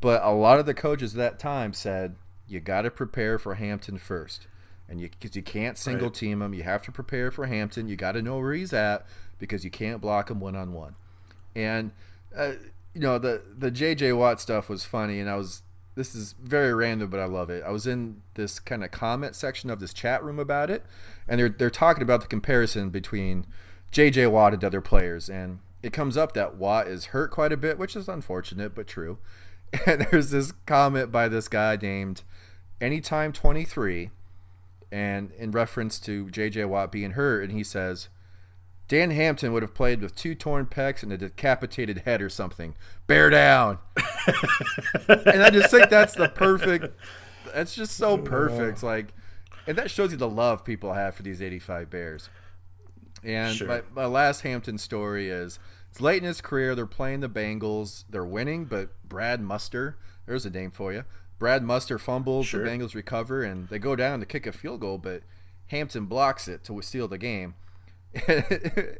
[0.00, 2.16] but a lot of the coaches at that time said
[2.46, 4.46] you got to prepare for Hampton first
[4.88, 6.14] and you because you can't single Right.
[6.14, 6.54] team him.
[6.54, 7.88] You have to prepare for Hampton.
[7.88, 9.06] You got to know where he's at
[9.38, 10.94] because you can't block him one on one.
[11.54, 11.92] And
[12.36, 12.52] uh,
[12.92, 15.62] you know the the JJ Watt stuff was funny, and I was
[15.94, 17.62] this is very random, but I love it.
[17.64, 20.84] I was in this kind of comment section of this chat room about it,
[21.28, 23.46] and they're they're talking about the comparison between
[23.94, 27.56] JJ Watt and other players, and it comes up that Watt is hurt quite a
[27.56, 29.18] bit, which is unfortunate but true.
[29.86, 32.22] And there's this comment by this guy named
[32.80, 34.10] Anytime 23
[34.92, 38.08] and in reference to JJ Watt being hurt, and he says,
[38.86, 42.76] Dan Hampton would have played with two torn pecs and a decapitated head or something.
[43.08, 43.78] Bear down.
[45.08, 46.96] and I just think that's the perfect.
[47.52, 48.84] That's just so perfect.
[48.84, 49.08] Like,
[49.66, 52.28] and that shows you the love people have for these 85 Bears.
[53.24, 53.68] And Sure.
[53.68, 55.58] my, my last Hampton story is
[55.90, 56.74] it's late in his career.
[56.74, 58.04] They're playing the Bengals.
[58.10, 59.96] They're winning, but Brad Muster,
[60.26, 61.04] there's a name for you.
[61.38, 62.46] Brad Muster fumbles.
[62.46, 62.62] Sure.
[62.64, 65.22] The Bengals recover, and they go down to kick a field goal, but
[65.68, 67.54] Hampton blocks it to steal the game.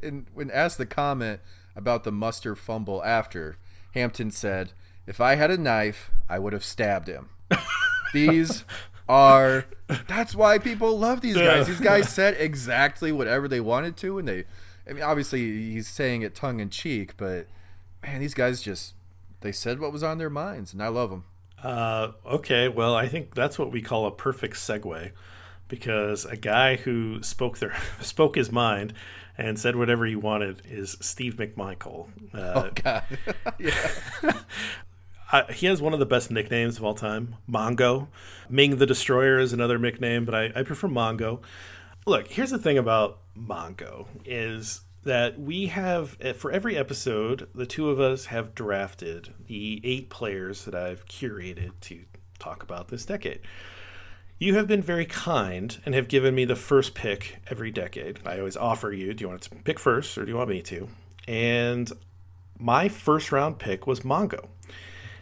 [0.03, 1.39] and when asked the comment
[1.75, 3.57] about the Muster fumble after,
[3.93, 4.73] Hampton said,
[5.07, 7.29] "If I had a knife, I would have stabbed him."
[8.13, 8.65] These
[9.07, 9.65] are
[10.07, 11.67] that's why people love these guys.
[11.67, 14.45] These guys said exactly whatever they wanted to, and they.
[14.87, 17.47] I mean, obviously he's saying it tongue in cheek, but
[18.03, 18.93] man, these guys just
[19.41, 21.25] they said what was on their minds, and I love them.
[21.61, 25.11] Uh, okay, well, I think that's what we call a perfect segue,
[25.67, 28.93] because a guy who spoke their spoke his mind
[29.37, 32.07] and said whatever he wanted is Steve McMichael.
[32.33, 33.03] Uh, God,
[35.43, 38.07] He has one of the best nicknames of all time, Mongo.
[38.49, 41.41] Ming the Destroyer is another nickname, but I, I prefer Mongo.
[42.05, 47.65] Look, here's the thing about Mongo is that we have eh, for every episode, the
[47.65, 52.05] two of us have drafted the eight players that I've curated to
[52.39, 53.39] talk about this decade.
[54.37, 58.19] You have been very kind and have given me the first pick every decade.
[58.25, 60.61] I always offer you, do you want to pick first or do you want me
[60.63, 60.89] to?
[61.27, 61.91] And
[62.59, 64.49] my first round pick was Mongo.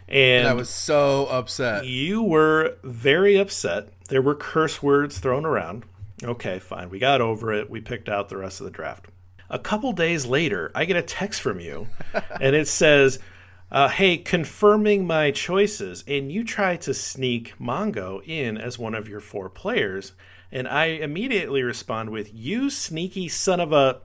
[0.08, 1.86] And I was so upset.
[1.86, 3.88] you were very upset.
[4.08, 5.84] There were curse words thrown around.
[6.22, 6.90] Okay, fine.
[6.90, 7.70] We got over it.
[7.70, 9.06] We picked out the rest of the draft.
[9.50, 11.88] A couple days later, I get a text from you,
[12.40, 13.18] and it says,
[13.70, 16.04] uh, Hey, confirming my choices.
[16.06, 20.12] And you try to sneak Mongo in as one of your four players.
[20.52, 24.00] And I immediately respond with, You sneaky son of a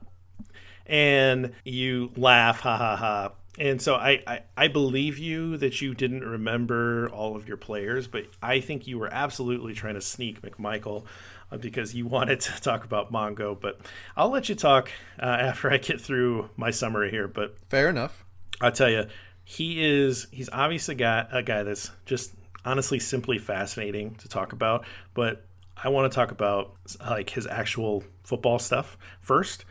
[0.90, 3.32] and you laugh, ha ha ha.
[3.60, 8.08] And so I, I, I believe you that you didn't remember all of your players,
[8.08, 11.04] but I think you were absolutely trying to sneak McMichael
[11.52, 13.60] uh, because you wanted to talk about Mongo.
[13.60, 13.78] But
[14.16, 14.90] I'll let you talk
[15.22, 17.28] uh, after I get through my summary here.
[17.28, 18.24] But Fair enough.
[18.62, 19.06] I'll tell you,
[19.44, 22.32] he is he's obviously got a guy that's just
[22.64, 24.86] honestly simply fascinating to talk about.
[25.12, 25.44] But
[25.76, 29.66] I want to talk about like his actual football stuff first.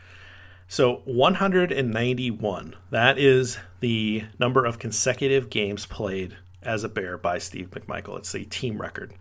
[0.70, 2.76] So 191.
[2.90, 8.18] That is the number of consecutive games played as a Bear by Steve McMichael.
[8.18, 9.12] It's a team record.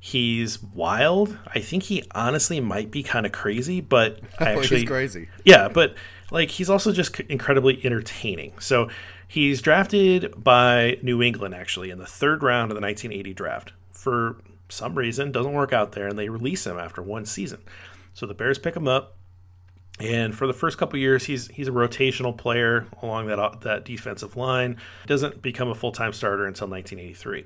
[0.00, 1.38] He's wild.
[1.46, 5.28] I think he honestly might be kind of crazy, but I actually he's crazy.
[5.44, 5.94] yeah, but
[6.30, 8.58] like he's also just incredibly entertaining.
[8.58, 8.88] So
[9.28, 13.72] he's drafted by New England actually in the third round of the 1980 draft.
[13.90, 14.38] For
[14.70, 17.60] some reason, doesn't work out there, and they release him after one season.
[18.14, 19.18] So the Bears pick him up,
[20.02, 23.84] and for the first couple years, he's he's a rotational player along that uh, that
[23.84, 24.76] defensive line.
[25.06, 27.44] Doesn't become a full time starter until 1983.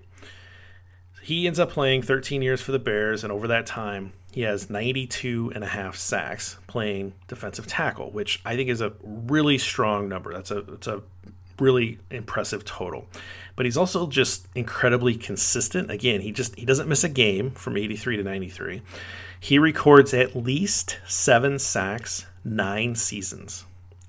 [1.23, 4.71] He ends up playing 13 years for the Bears, and over that time, he has
[4.71, 10.09] 92 and a half sacks playing defensive tackle, which I think is a really strong
[10.09, 10.33] number.
[10.33, 11.03] That's a it's a
[11.61, 13.07] really impressive total.
[13.55, 15.91] But he's also just incredibly consistent.
[15.91, 18.83] Again, he just he doesn't miss a game from 83 to 93.
[19.41, 23.67] He records at least 7 sacks, 9 seasons,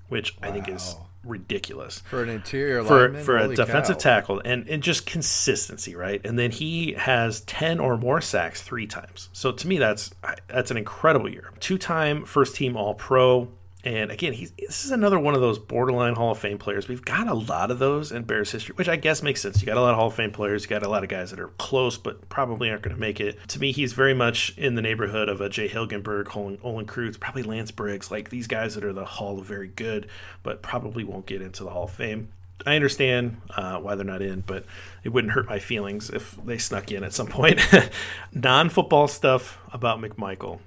[0.10, 4.02] which I think is ridiculous For an interior for lineman, for a defensive cow.
[4.02, 6.26] tackle and, and just consistency, right?
[6.26, 9.30] And then he has 10 or more sacks three times.
[9.34, 10.12] So to me that's
[10.48, 11.52] that's an incredible year.
[11.60, 13.50] Two-time first team all-pro
[13.88, 16.90] And again, he's this is another one of those borderline Hall of Fame players.
[16.90, 19.62] We've got a lot of those in Bears history, which I guess makes sense.
[19.62, 21.32] You got a lot of Hall of Fame players, you got a lot of guys
[21.32, 23.38] that are close, but probably aren't going to make it.
[23.48, 27.18] To me, he's very much in the neighborhood of a Jay Hilgenberg, Olin, Olin Kreutz,
[27.18, 30.10] probably Lance Briggs, like these guys that are the Hall of very good,
[30.44, 32.28] but probably won't get into the Hall of Fame.
[32.66, 34.66] I understand uh, why they're not in, but
[35.06, 37.62] it wouldn't hurt my feelings if they snuck in at some point.
[38.34, 40.60] Non football stuff about McMichael.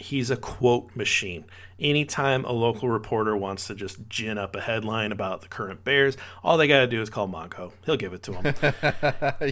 [0.00, 1.44] He's a quote machine.
[1.78, 6.16] Anytime a local reporter wants to just gin up a headline about the current Bears,
[6.42, 7.72] all they got to do is call Mongo.
[7.84, 8.54] He'll give it to them.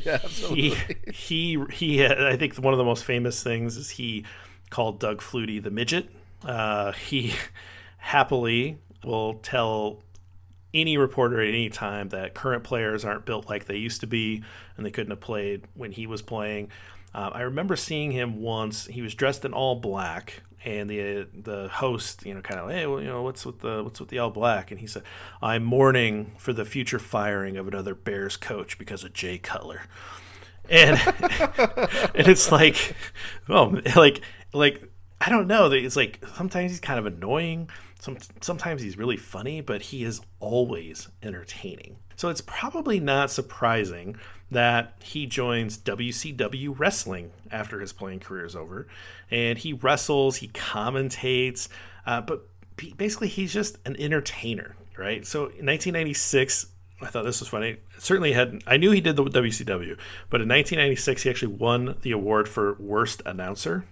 [0.03, 0.71] yeah, absolutely.
[1.13, 4.25] He, he, he, I think one of the most famous things is he
[4.71, 6.09] called Doug Flutie the midget.
[6.43, 7.35] Uh, he
[7.99, 10.03] happily will tell
[10.73, 14.43] any reporter at any time that current players aren't built like they used to be
[14.77, 16.69] and they couldn't have played when he was playing.
[17.15, 18.87] Uh, I remember seeing him once.
[18.87, 22.87] He was dressed in all black, and the the host, you know, kind of, hey,
[22.87, 24.71] well, you know, what's with the what's with the all black?
[24.71, 25.03] And he said,
[25.43, 29.83] I'm mourning for the future firing of another Bears coach because of Jay Cutler.
[30.69, 30.99] And
[32.15, 32.95] and it's like,
[33.49, 34.21] oh, like
[34.53, 34.91] like
[35.21, 35.71] I don't know.
[35.71, 37.69] It's like sometimes he's kind of annoying.
[38.01, 41.99] Some, sometimes he's really funny, but he is always entertaining.
[42.17, 44.17] So it's probably not surprising
[44.51, 48.89] that he joins WCW Wrestling after his playing career is over.
[49.31, 51.69] And he wrestles, he commentates,
[52.07, 52.49] uh, but
[52.97, 55.27] basically he's just an entertainer, right?
[55.27, 56.67] So in 1996,
[57.03, 57.77] I thought this was funny.
[57.99, 59.99] Certainly had I knew he did the WCW,
[60.29, 63.85] but in 1996 he actually won the award for worst announcer.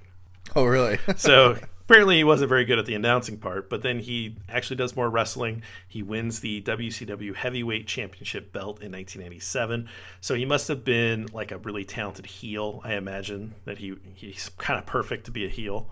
[0.57, 0.99] Oh, really?
[1.17, 1.59] so
[1.89, 5.09] apparently he wasn't very good at the announcing part, but then he actually does more
[5.09, 5.63] wrestling.
[5.89, 9.89] He wins the WCW Heavyweight Championship belt in 1987.
[10.21, 12.83] So he must have been like a really talented heel.
[12.85, 15.89] I imagine that he he's kind of perfect to be a heel.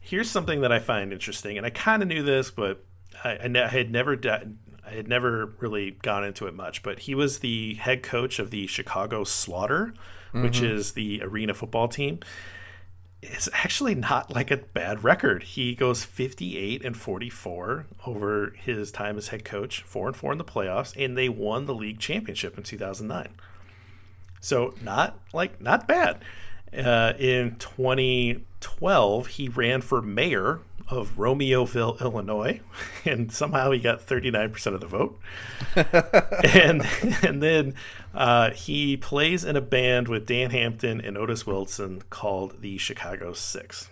[0.00, 2.84] Here's something that I find interesting, and I kind of knew this, but
[3.22, 4.18] I, I, ne- I had never.
[4.82, 8.50] I had never really gone into it much, but he was the head coach of
[8.50, 9.94] the Chicago Slaughter,
[10.28, 10.42] mm-hmm.
[10.42, 12.18] which is the arena football team
[13.22, 15.42] it's actually not like a bad record.
[15.42, 20.38] He goes 58 and 44 over his time as head coach, 4 and 4 in
[20.38, 23.28] the playoffs, and they won the league championship in 2009.
[24.40, 26.24] So not like not bad.
[26.72, 30.60] Uh, in 2012, he ran for mayor
[30.90, 32.60] of Romeoville, Illinois,
[33.04, 35.18] and somehow he got 39% of the vote.
[36.54, 36.86] and
[37.22, 37.74] and then
[38.14, 43.32] uh, he plays in a band with Dan Hampton and Otis Wilson called the Chicago
[43.32, 43.90] Six.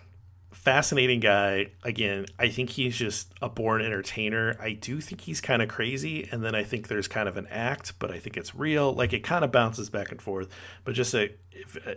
[0.59, 1.67] Fascinating guy.
[1.83, 4.57] Again, I think he's just a born entertainer.
[4.59, 7.47] I do think he's kind of crazy, and then I think there's kind of an
[7.49, 8.91] act, but I think it's real.
[8.91, 10.49] Like it kind of bounces back and forth,
[10.83, 11.31] but just a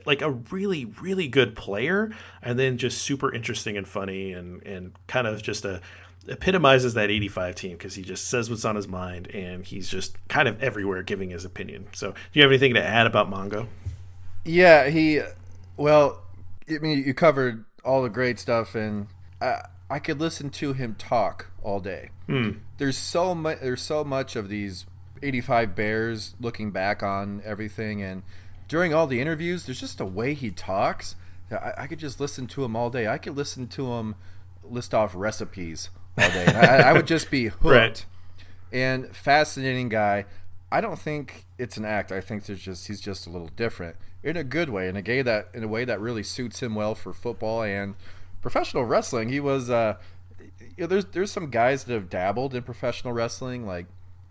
[0.07, 4.93] like a really really good player, and then just super interesting and funny, and and
[5.09, 5.81] kind of just a
[6.29, 10.17] epitomizes that 85 team because he just says what's on his mind and he's just
[10.29, 11.89] kind of everywhere giving his opinion.
[11.95, 13.67] So, do you have anything to add about Mongo?
[14.45, 15.21] Yeah, he,
[15.77, 16.23] well,
[16.71, 19.09] I mean, you covered all the great stuff, and
[19.41, 22.11] I, I could listen to him talk all day.
[22.29, 22.61] Mm.
[22.79, 23.61] There's so much.
[23.61, 24.87] There's so much of these
[25.23, 28.23] 85 Bears looking back on everything, and
[28.69, 31.17] during all the interviews, there's just a way he talks.
[31.51, 33.07] I, I could just listen to him all day.
[33.07, 34.15] I could listen to him
[34.65, 36.47] list off recipes all day.
[36.47, 37.65] I, I, would just be hooked.
[37.65, 38.07] Right.
[38.73, 40.25] And fascinating guy.
[40.73, 42.11] I don't think it's an act.
[42.11, 45.03] I think there's just he's just a little different in a good way, in a
[45.03, 47.95] gay that in a way that really suits him well for football and
[48.41, 49.29] professional wrestling.
[49.29, 49.97] He was uh,
[50.61, 53.87] you know, there's there's some guys that have dabbled in professional wrestling like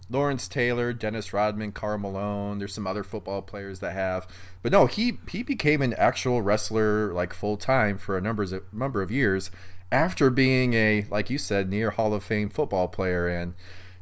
[0.09, 2.59] Lawrence Taylor, Dennis Rodman, Karl Malone.
[2.59, 4.27] There's some other football players that have,
[4.61, 8.63] but no, he he became an actual wrestler like full time for a number of
[8.73, 9.51] number of years,
[9.91, 13.53] after being a like you said near Hall of Fame football player and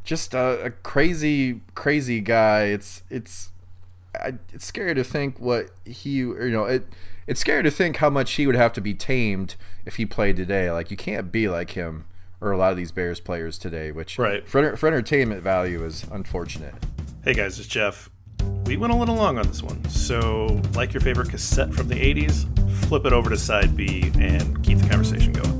[0.03, 2.63] just a, a crazy crazy guy.
[2.63, 3.51] It's it's
[4.19, 6.87] I, it's scary to think what he you know it
[7.27, 10.35] it's scary to think how much he would have to be tamed if he played
[10.35, 10.71] today.
[10.71, 12.05] Like you can't be like him
[12.41, 14.47] or a lot of these Bears players today, which right.
[14.47, 16.73] for, for entertainment value is unfortunate.
[17.23, 18.09] Hey guys, it's Jeff.
[18.65, 21.95] We went a little long on this one, so like your favorite cassette from the
[21.95, 22.45] 80s,
[22.85, 25.59] flip it over to side B and keep the conversation going.